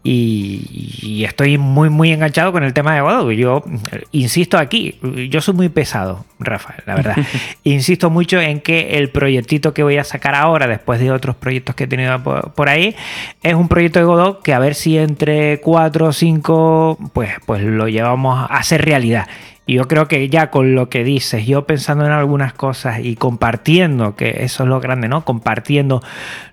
[0.03, 3.31] y, estoy muy muy enganchado con el tema de Godot.
[3.31, 3.63] Yo
[4.11, 4.99] insisto aquí,
[5.29, 7.15] yo soy muy pesado, Rafael, la verdad.
[7.63, 11.75] insisto mucho en que el proyectito que voy a sacar ahora, después de otros proyectos
[11.75, 12.95] que he tenido por, ahí,
[13.43, 17.63] es un proyecto de Godot que a ver si entre 4 o 5 pues, pues
[17.63, 19.27] lo llevamos a hacer realidad.
[19.67, 23.15] Y yo creo que ya con lo que dices, yo pensando en algunas cosas y
[23.15, 25.25] compartiendo, que eso es lo grande, ¿no?
[25.25, 26.01] Compartiendo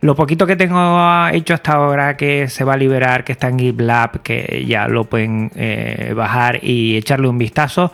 [0.01, 3.59] lo poquito que tengo hecho hasta ahora, que se va a liberar, que está en
[3.61, 7.93] GitLab, que ya lo pueden eh, bajar y echarle un vistazo,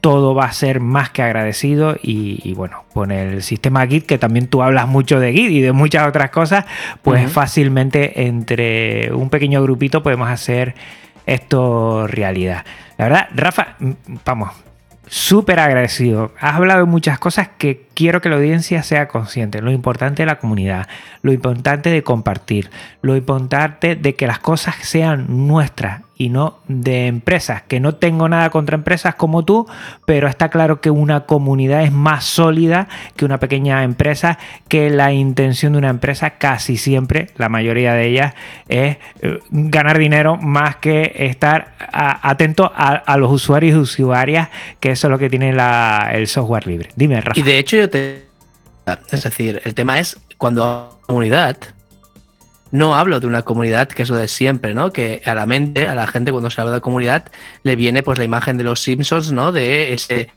[0.00, 4.46] todo va a ser más que agradecido y, bueno, con el sistema Git, que también
[4.48, 6.64] tú hablas mucho de Git y de muchas otras cosas,
[7.02, 10.74] pues fácilmente entre un pequeño grupito podemos hacer
[11.26, 12.64] esto realidad.
[12.96, 13.76] La verdad, Rafa,
[14.24, 14.50] vamos,
[15.06, 16.32] súper agradecido.
[16.40, 19.62] Has hablado de muchas cosas que quiero que la audiencia sea consciente.
[19.62, 20.86] Lo importante de la comunidad,
[21.22, 22.70] lo importante de compartir,
[23.00, 27.62] lo importante de que las cosas sean nuestras y no de empresas.
[27.62, 29.66] Que no tengo nada contra empresas como tú,
[30.06, 35.12] pero está claro que una comunidad es más sólida que una pequeña empresa, que la
[35.12, 38.34] intención de una empresa casi siempre, la mayoría de ellas,
[38.68, 44.48] es eh, ganar dinero más que estar atento a, los usuarios y usuarias,
[44.80, 46.88] que eso es lo que tiene el software libre.
[46.96, 47.38] Dime, Rafa.
[47.38, 51.56] Y de hecho yo Es decir, el tema es cuando comunidad
[52.70, 54.92] no hablo de una comunidad que es lo de siempre, ¿no?
[54.92, 57.24] Que a la mente, a la gente cuando se habla de comunidad,
[57.62, 59.52] le viene pues la imagen de los Simpsons, ¿no?
[59.52, 60.30] De ese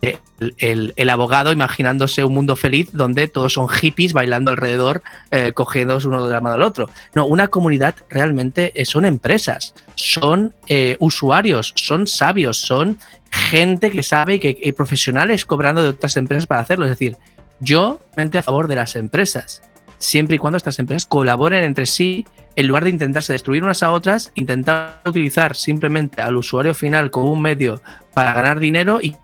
[0.00, 6.26] el, abogado imaginándose un mundo feliz donde todos son hippies bailando alrededor, eh, cogiendo uno
[6.26, 6.90] de la mano al otro.
[7.14, 12.98] No, una comunidad realmente eh, son empresas, son eh, usuarios, son sabios, son
[13.30, 16.84] gente que sabe que hay profesionales cobrando de otras empresas para hacerlo.
[16.84, 17.16] Es decir,
[17.60, 19.62] yo mente a favor de las empresas
[19.98, 23.92] siempre y cuando estas empresas colaboren entre sí en lugar de intentarse destruir unas a
[23.92, 27.80] otras, intentar utilizar simplemente al usuario final como un medio
[28.14, 29.14] para ganar dinero y,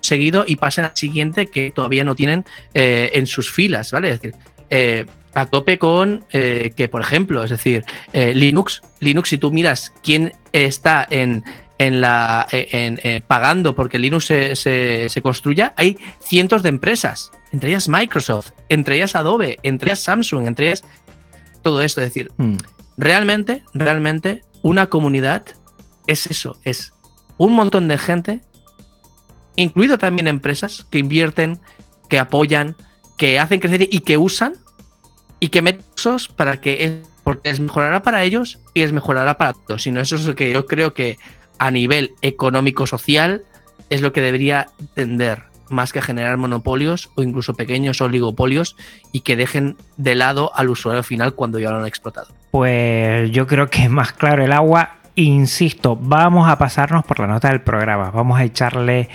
[0.00, 4.10] seguido y pasen al siguiente que todavía no tienen eh, en sus filas, ¿vale?
[4.10, 4.38] Es decir,
[4.70, 9.92] eh, a tope con eh, que, por ejemplo, es decir, Linux, Linux, si tú miras
[10.02, 11.44] quién está en,
[11.78, 17.88] en la en, pagando porque Linux se, se, construya, hay cientos de empresas entre ellas
[17.88, 20.84] Microsoft, entre ellas Adobe, entre ellas Samsung, entre ellas
[21.62, 22.00] todo esto.
[22.00, 22.56] Es decir, hmm.
[22.96, 25.44] realmente, realmente una comunidad
[26.06, 26.92] es eso, es
[27.36, 28.40] un montón de gente,
[29.62, 31.58] incluido también empresas que invierten,
[32.08, 32.76] que apoyan,
[33.16, 34.54] que hacen crecer y que usan
[35.40, 35.84] y que meten
[36.36, 36.92] para que es,
[37.24, 39.82] porque es mejorará para ellos y es mejorará para todos.
[39.82, 41.18] Sino eso es lo que yo creo que
[41.58, 43.42] a nivel económico-social
[43.90, 48.76] es lo que debería tender más que generar monopolios o incluso pequeños oligopolios
[49.12, 52.28] y que dejen de lado al usuario final cuando ya lo han explotado.
[52.50, 54.94] Pues yo creo que más claro el agua.
[55.14, 58.10] Insisto, vamos a pasarnos por la nota del programa.
[58.10, 59.08] Vamos a echarle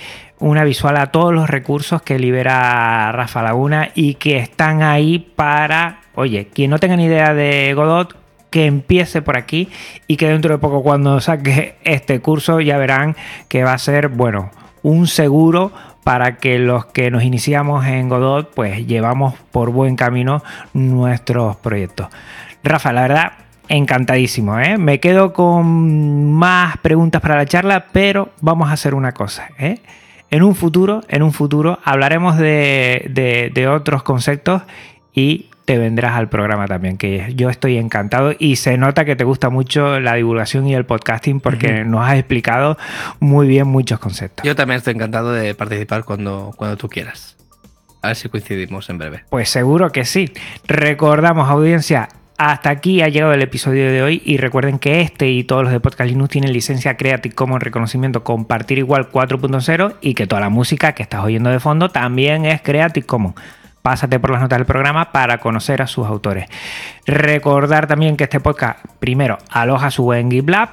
[0.43, 6.01] una visual a todos los recursos que libera Rafa Laguna y que están ahí para,
[6.15, 8.17] oye, quien no tenga ni idea de Godot,
[8.49, 9.69] que empiece por aquí
[10.05, 13.15] y que dentro de poco cuando saque este curso ya verán
[13.47, 14.51] que va a ser, bueno,
[14.81, 15.71] un seguro
[16.03, 20.43] para que los que nos iniciamos en Godot pues llevamos por buen camino
[20.73, 22.09] nuestros proyectos.
[22.63, 23.31] Rafa, la verdad,
[23.69, 24.59] encantadísimo.
[24.59, 24.77] ¿eh?
[24.77, 29.47] Me quedo con más preguntas para la charla, pero vamos a hacer una cosa.
[29.57, 29.79] ¿eh?
[30.33, 34.63] En un futuro, en un futuro hablaremos de, de otros conceptos
[35.13, 39.25] y te vendrás al programa también, que yo estoy encantado y se nota que te
[39.25, 42.79] gusta mucho la divulgación y el podcasting porque nos has explicado
[43.19, 44.43] muy bien muchos conceptos.
[44.43, 47.37] Yo también estoy encantado de participar cuando, cuando tú quieras.
[48.01, 49.25] A ver si coincidimos en breve.
[49.29, 50.33] Pues seguro que sí.
[50.65, 55.43] Recordamos, audiencia, hasta aquí ha llegado el episodio de hoy y recuerden que este y
[55.43, 60.27] todos los de Podcast Linux tienen licencia Creative Commons reconocimiento compartir igual 4.0 y que
[60.27, 63.35] toda la música que estás oyendo de fondo también es Creative Commons
[63.83, 66.47] pásate por las notas del programa para conocer a sus autores.
[67.05, 70.69] Recordar también que este podcast, primero, aloja su web en GitLab,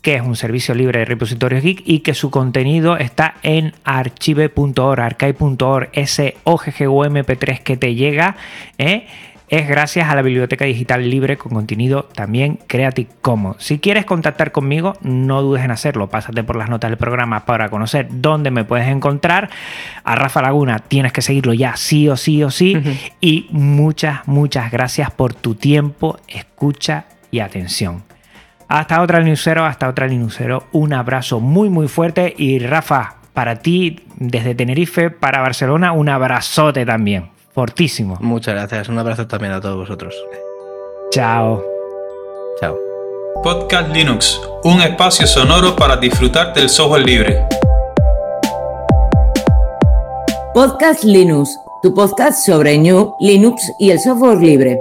[0.00, 5.00] que es un servicio libre de repositorios geek y que su contenido está en archive.org,
[5.00, 8.36] archive.org, ese OGG 3 que te llega,
[8.78, 9.06] ¿eh?
[9.54, 13.62] Es gracias a la biblioteca digital libre con contenido también Creative Commons.
[13.62, 16.08] Si quieres contactar conmigo, no dudes en hacerlo.
[16.08, 19.50] Pásate por las notas del programa para conocer dónde me puedes encontrar.
[20.02, 22.76] A Rafa Laguna tienes que seguirlo ya, sí o sí o sí.
[23.20, 28.02] Y muchas, muchas gracias por tu tiempo, escucha y atención.
[28.68, 30.64] Hasta otra Linuxero, hasta otra Linuxero.
[30.72, 32.34] Un abrazo muy, muy fuerte.
[32.36, 37.34] Y Rafa, para ti desde Tenerife, para Barcelona, un abrazote también.
[37.54, 38.16] Fortísimo.
[38.20, 38.88] Muchas gracias.
[38.88, 40.12] Un abrazo también a todos vosotros.
[41.12, 41.62] Chao.
[42.60, 42.76] Chao.
[43.44, 47.46] Podcast Linux, un espacio sonoro para disfrutar del software libre.
[50.52, 54.80] Podcast Linux, tu podcast sobre New, Linux y el software libre.